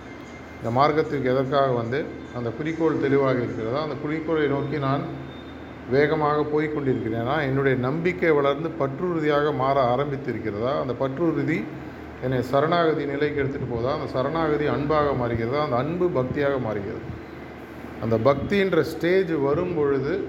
இந்த 0.58 0.70
மார்க்கத்துக்கு 0.80 1.32
எதற்காக 1.32 1.72
வந்து 1.72 2.04
அந்த 2.34 2.48
குறிக்கோள் 2.50 3.00
தெளிவாக 3.00 3.38
இருக்கிறதா? 3.38 3.82
அந்த 3.82 3.96
குறிக்கோளை 4.02 4.46
நோக்கி 4.46 4.78
நான் 4.78 5.02
வேகமாக 5.90 6.44
போய்கொண்டிருக்கிறேனா 6.52 7.34
என்னுடைய 7.48 7.78
நம்பிக்கை 7.78 8.30
வளர்ந்து 8.30 8.68
பற்றுறுதியாக 8.68 9.52
மாற 9.54 9.96
ஆரம்பித்திருக்கிறதா? 9.96 10.80
அந்த 10.80 10.94
பற்றுறுதி 11.02 11.64
என்னை 12.22 12.42
சரணாகதி 12.42 13.04
நிலைக்கு 13.06 13.42
எடுத்துகிட்டு 13.42 13.74
போதா? 13.74 13.92
அந்த 13.92 14.06
சரணாகதி 14.06 14.66
அன்பாக 14.66 15.10
மாறுகிறதா? 15.10 15.60
அந்த 15.62 15.76
அன்பு 15.76 16.06
பக்தியாக 16.08 16.60
மாறுகிறது. 16.60 17.24
அந்த 18.02 18.16
பக்தின்ற 18.28 18.80
ஸ்டேஜ் 18.80 19.32
வரும் 19.32 19.74
பொழுது 19.76 20.28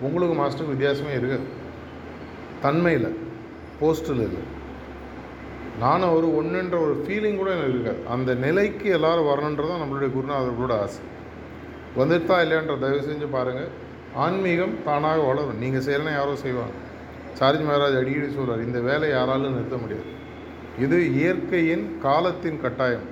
உங்களுக்கு 0.00 0.34
மாஸ்டருக்கு 0.40 0.74
வித்தியாசமே 0.74 1.12
இருக்குது 1.20 1.50
தன்மையில் 2.62 3.16
போஸ்டில் 3.80 4.22
இல்லை 4.28 4.42
நானும் 5.78 6.12
ஒரு 6.16 6.26
ஒன்றுன்ற 6.40 6.76
ஒரு 6.84 7.04
ஃபீலிங் 7.04 7.36
கூட 7.36 7.50
எனக்கு 7.50 7.72
இருக்காது. 7.72 8.00
அந்த 8.08 8.34
நிலைக்கு 8.34 8.90
எல்லோரும் 8.90 9.28
வரணுன்றதான் 9.30 9.82
நம்மளுடைய 9.82 10.10
குருநாதர்களோட 10.16 10.72
ஆசை. 10.84 11.02
வந்துட்டா 11.96 12.36
இல்லையான்ற 12.44 12.78
தயவு 12.78 13.02
செஞ்சு 13.08 13.26
பாருங்கள் 13.30 13.70
ஆன்மீகம் 14.14 14.76
தானாக 14.84 15.20
வளரும். 15.20 15.58
நீங்கள் 15.58 15.84
செய்யலனா 15.86 16.12
யாரோ 16.12 16.36
செய்வாங்க. 16.36 16.76
சார்ஜ் 17.32 17.62
மகாராஜ் 17.62 17.98
அடிக்கடி 18.00 18.32
சொல்கிறார் 18.34 18.66
இந்த 18.66 18.80
வேலை 18.80 19.08
யாராலும் 19.08 19.56
நிறுத்த 19.56 19.76
முடியாது. 19.76 20.08
இது 20.78 21.12
இயற்கையின் 21.14 21.98
காலத்தின் 22.02 22.60
கட்டாயம். 22.60 23.06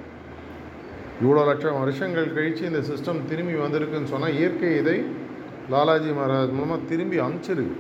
இவ்வளோ 1.23 1.43
லட்சம் 1.49 1.81
வருஷங்கள் 1.83 2.35
கழித்து 2.37 2.63
இந்த 2.71 2.81
சிஸ்டம் 2.91 3.27
திரும்பி 3.31 3.57
வந்திருக்குன்னு 3.65 4.13
சொன்னால் 4.13 4.37
இயற்கை 4.39 4.71
இதை 4.81 4.97
லாலாஜி 5.73 6.11
மகாராஜ் 6.19 6.57
மூலமாக 6.59 6.89
திரும்பி 6.91 7.19
அனுப்பிச்சிருக்கு 7.25 7.77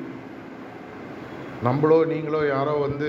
நம்மளோ 1.66 1.98
நீங்களோ 2.12 2.40
யாரோ 2.55 2.74
வந்து 2.87 3.09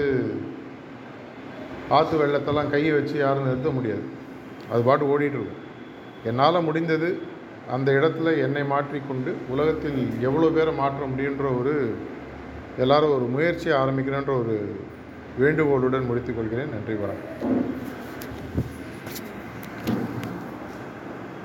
ஆற்று 1.97 2.15
வெள்ளத்தெல்லாம் 2.21 2.71
கையை 2.73 2.91
வச்சு 2.95 3.15
யாரும் 3.19 3.47
நிறுத்த 3.47 3.69
முடியாது. 3.77 4.03
அது 4.71 4.81
பாட்டு 4.87 5.05
ஓடிட்டுருக்கும் 5.13 5.61
என்னால் 6.29 6.65
முடிந்தது 6.67 7.09
அந்த 7.75 7.89
இடத்துல 7.99 8.31
என்னை 8.45 8.63
மாற்றிக்கொண்டு 8.73 9.31
உலகத்தில் 9.53 9.99
எவ்வளோ 10.27 10.49
பேரை 10.57 10.73
மாற்ற 10.81 11.01
முடியுன்ற 11.11 11.47
ஒரு 11.59 11.73
எல்லாரும் 12.83 13.15
ஒரு 13.17 13.27
முயற்சியை 13.35 13.75
ஆரம்பிக்கிறேன்ற 13.81 14.33
ஒரு 14.43 14.55
வேண்டுகோளுடன் 15.43 16.09
முடித்துக்கொள்கிறேன் 16.09 16.73
நன்றி 16.75 16.95
வணக்கம். 17.03 17.53